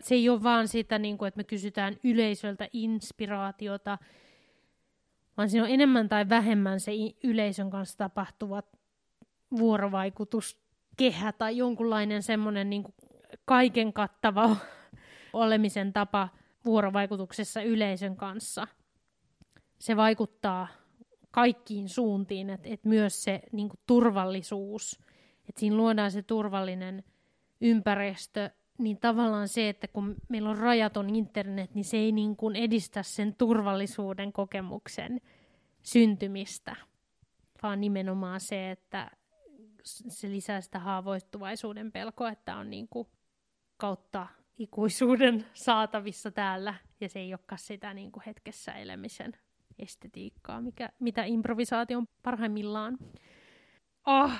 se 0.00 0.14
ei 0.14 0.28
ole 0.28 0.42
vaan 0.42 0.68
sitä, 0.68 0.98
niin 0.98 1.18
kuin, 1.18 1.28
että 1.28 1.38
me 1.38 1.44
kysytään 1.44 1.96
yleisöltä 2.04 2.68
inspiraatiota, 2.72 3.98
vaan 5.36 5.50
siinä 5.50 5.64
on 5.64 5.70
enemmän 5.70 6.08
tai 6.08 6.28
vähemmän 6.28 6.80
se 6.80 6.92
yleisön 7.24 7.70
kanssa 7.70 7.98
tapahtuva 7.98 8.62
vuorovaikutuskehä 9.58 11.32
tai 11.32 11.56
jonkunlainen 11.56 12.22
semmoinen 12.22 12.70
niin 12.70 12.84
kaiken 13.44 13.92
kattava 13.92 14.56
olemisen 15.32 15.92
tapa 15.92 16.28
vuorovaikutuksessa 16.64 17.62
yleisön 17.62 18.16
kanssa. 18.16 18.66
Se 19.78 19.96
vaikuttaa 19.96 20.68
kaikkiin 21.30 21.88
suuntiin, 21.88 22.50
että 22.50 22.68
et 22.68 22.84
myös 22.84 23.24
se 23.24 23.42
niin 23.52 23.68
kuin 23.68 23.80
turvallisuus, 23.86 25.00
että 25.48 25.60
siinä 25.60 25.76
luodaan 25.76 26.10
se 26.10 26.22
turvallinen 26.22 27.04
ympäristö, 27.60 28.50
niin 28.78 29.00
tavallaan 29.00 29.48
se, 29.48 29.68
että 29.68 29.88
kun 29.88 30.16
meillä 30.28 30.50
on 30.50 30.58
rajaton 30.58 31.10
internet, 31.16 31.74
niin 31.74 31.84
se 31.84 31.96
ei 31.96 32.12
niin 32.12 32.36
kuin 32.36 32.56
edistä 32.56 33.02
sen 33.02 33.34
turvallisuuden 33.34 34.32
kokemuksen 34.32 35.20
syntymistä, 35.82 36.76
vaan 37.62 37.80
nimenomaan 37.80 38.40
se, 38.40 38.70
että 38.70 39.10
se 39.84 40.30
lisää 40.30 40.60
sitä 40.60 40.78
haavoittuvaisuuden 40.78 41.92
pelkoa, 41.92 42.30
että 42.30 42.56
on 42.56 42.70
niin 42.70 42.88
kuin 42.88 43.08
kautta 43.76 44.26
ikuisuuden 44.58 45.44
saatavissa 45.52 46.30
täällä, 46.30 46.74
ja 47.00 47.08
se 47.08 47.18
ei 47.18 47.32
olekaan 47.32 47.58
sitä 47.58 47.94
niin 47.94 48.12
kuin 48.12 48.22
hetkessä 48.26 48.72
elämisen 48.72 49.32
estetiikkaa, 49.78 50.60
mikä, 50.60 50.90
mitä 50.98 51.24
improvisaatio 51.24 51.98
on 51.98 52.08
parhaimmillaan. 52.22 52.98
Oh, 54.06 54.30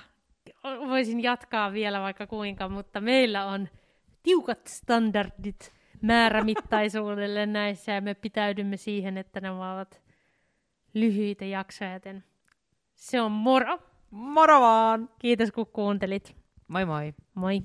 voisin 0.65 1.23
jatkaa 1.23 1.73
vielä 1.73 2.01
vaikka 2.01 2.27
kuinka, 2.27 2.69
mutta 2.69 3.01
meillä 3.01 3.47
on 3.47 3.69
tiukat 4.23 4.67
standardit 4.67 5.73
määrämittaisuudelle 6.03 7.47
näissä, 7.47 7.93
ja 7.93 8.01
me 8.01 8.15
pitäydymme 8.15 8.77
siihen, 8.77 9.19
että 9.19 9.41
ne 9.41 9.51
ovat 9.51 10.03
lyhyitä 10.95 11.45
jaksoja, 11.45 11.93
joten 11.93 12.25
se 12.95 13.21
on 13.21 13.33
moro! 13.33 13.79
Moro 14.11 14.61
vaan! 14.61 15.11
Kiitos 15.19 15.53
kun 15.53 15.67
kuuntelit. 15.67 16.37
Moi 16.69 16.85
moi! 16.85 17.15
Moi! 17.35 17.63